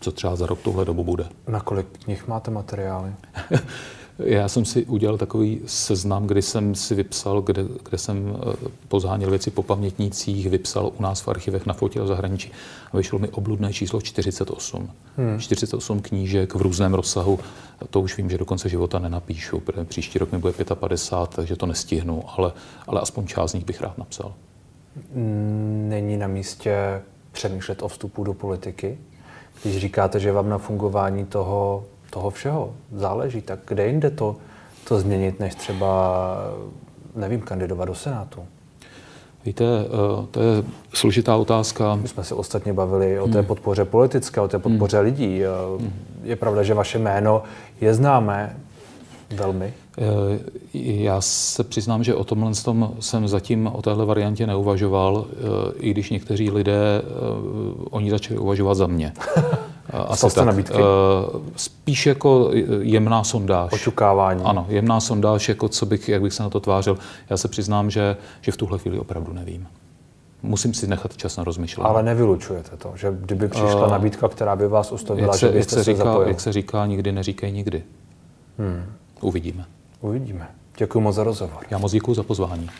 co 0.00 0.12
třeba 0.12 0.36
za 0.36 0.46
rok 0.46 0.58
tuhle 0.60 0.84
dobu 0.84 1.04
bude. 1.04 1.26
Na 1.48 1.60
kolik 1.60 1.86
knih 2.04 2.28
máte 2.28 2.50
materiály? 2.50 3.12
Já 4.18 4.48
jsem 4.48 4.64
si 4.64 4.84
udělal 4.84 5.18
takový 5.18 5.60
seznam, 5.66 6.26
kdy 6.26 6.42
jsem 6.42 6.74
si 6.74 6.94
vypsal, 6.94 7.42
kde, 7.42 7.64
kde 7.88 7.98
jsem 7.98 8.36
eh, 8.36 8.68
pozháněl 8.88 9.30
věci 9.30 9.50
po 9.50 9.62
pamětnících, 9.62 10.50
vypsal 10.50 10.92
u 10.98 11.02
nás 11.02 11.20
v 11.20 11.28
archivech 11.28 11.66
na 11.66 11.74
fotě 11.74 12.00
o 12.00 12.06
zahraničí 12.06 12.52
a 12.92 12.96
vyšlo 12.96 13.18
mi 13.18 13.28
obludné 13.28 13.72
číslo 13.72 14.00
48. 14.00 14.90
Hmm. 15.16 15.40
48 15.40 16.00
knížek 16.00 16.54
v 16.54 16.62
různém 16.62 16.94
rozsahu. 16.94 17.38
To 17.90 18.00
už 18.00 18.16
vím, 18.16 18.30
že 18.30 18.38
do 18.38 18.44
konce 18.44 18.68
života 18.68 18.98
nenapíšu, 18.98 19.60
protože 19.60 19.84
příští 19.84 20.18
rok 20.18 20.32
mi 20.32 20.38
bude 20.38 20.52
55, 20.74 21.36
takže 21.36 21.56
to 21.56 21.66
nestihnu, 21.66 22.24
ale, 22.36 22.52
ale 22.86 23.00
aspoň 23.00 23.26
část 23.26 23.50
z 23.50 23.54
nich 23.54 23.64
bych 23.64 23.80
rád 23.80 23.98
napsal. 23.98 24.34
Není 25.88 26.16
na 26.16 26.26
místě 26.26 27.02
přemýšlet 27.32 27.82
o 27.82 27.88
vstupu 27.88 28.24
do 28.24 28.34
politiky? 28.34 28.98
Když 29.64 29.78
říkáte, 29.78 30.20
že 30.20 30.32
vám 30.32 30.48
na 30.48 30.58
fungování 30.58 31.24
toho 31.24 31.84
toho 32.14 32.30
všeho 32.30 32.72
záleží, 32.92 33.42
tak 33.42 33.58
kde 33.66 33.86
jinde 33.86 34.10
to, 34.10 34.36
to 34.88 35.00
změnit, 35.00 35.40
než 35.40 35.54
třeba, 35.54 36.36
nevím, 37.16 37.40
kandidovat 37.40 37.84
do 37.84 37.94
Senátu? 37.94 38.44
Víte, 39.44 39.64
eh, 39.64 40.26
to 40.30 40.42
je 40.42 40.64
složitá 40.92 41.36
otázka. 41.36 41.94
My 41.94 42.08
jsme 42.08 42.24
se 42.24 42.34
ostatně 42.34 42.72
bavili 42.72 43.20
o 43.20 43.28
té 43.28 43.38
hmm. 43.38 43.46
podpoře 43.46 43.84
politické, 43.84 44.40
o 44.40 44.48
té 44.48 44.58
podpoře 44.58 44.96
hmm. 44.96 45.04
lidí. 45.04 45.42
Hmm. 45.78 45.92
Je 46.22 46.36
pravda, 46.36 46.62
že 46.62 46.74
vaše 46.74 46.98
jméno 46.98 47.42
je 47.80 47.94
známé 47.94 48.56
velmi? 49.30 49.74
Eh, 49.98 50.38
já 50.74 51.20
se 51.20 51.64
přiznám, 51.64 52.04
že 52.04 52.14
o 52.14 52.24
tomhle 52.24 52.52
tom 52.64 52.94
jsem 53.00 53.28
zatím 53.28 53.66
o 53.66 53.82
téhle 53.82 54.04
variantě 54.04 54.46
neuvažoval, 54.46 55.26
i 55.78 55.90
když 55.90 56.10
někteří 56.10 56.50
lidé 56.50 57.02
oni 57.90 58.10
začali 58.10 58.38
uvažovat 58.38 58.74
za 58.74 58.86
mě. 58.86 59.12
Asi 59.92 60.30
jste 60.30 60.44
nabídky? 60.44 60.74
Uh, 60.74 60.82
spíš 61.56 62.06
jako 62.06 62.50
jemná 62.80 63.24
sondáž. 63.24 63.72
Očukávání. 63.72 64.42
Ano, 64.44 64.66
jemná 64.68 65.00
sondáž, 65.00 65.48
jako 65.48 65.68
co 65.68 65.86
bych, 65.86 66.08
jak 66.08 66.22
bych 66.22 66.32
se 66.32 66.42
na 66.42 66.50
to 66.50 66.60
tvářil. 66.60 66.98
Já 67.30 67.36
se 67.36 67.48
přiznám, 67.48 67.90
že, 67.90 68.16
že 68.40 68.52
v 68.52 68.56
tuhle 68.56 68.78
chvíli 68.78 68.98
opravdu 68.98 69.32
nevím. 69.32 69.66
Musím 70.42 70.74
si 70.74 70.86
nechat 70.86 71.16
čas 71.16 71.36
na 71.36 71.44
rozmyšlení. 71.44 71.88
Ale 71.88 72.02
nevylučujete 72.02 72.76
to, 72.76 72.92
že 72.96 73.16
kdyby 73.20 73.48
přišla 73.48 73.86
uh, 73.86 73.90
nabídka, 73.90 74.28
která 74.28 74.56
by 74.56 74.68
vás 74.68 74.92
ustavila, 74.92 75.26
jak 75.26 75.34
se, 75.34 75.46
že 75.46 75.52
byste 75.52 75.76
jak 75.76 75.84
se, 75.84 75.84
se 75.84 75.92
říká, 75.92 76.04
zapojil? 76.04 76.28
Jak 76.28 76.40
se 76.40 76.52
říká, 76.52 76.86
nikdy 76.86 77.12
neříkej 77.12 77.52
nikdy. 77.52 77.82
Hmm. 78.58 78.84
Uvidíme. 79.24 79.64
Uvidíme. 80.00 80.48
Děkuji 80.78 81.00
moc 81.00 81.14
za 81.14 81.24
rozhovor. 81.24 81.66
Já 81.70 81.78
moc 81.78 81.92
děkuji 81.92 82.14
za 82.14 82.22
pozvání. 82.22 82.70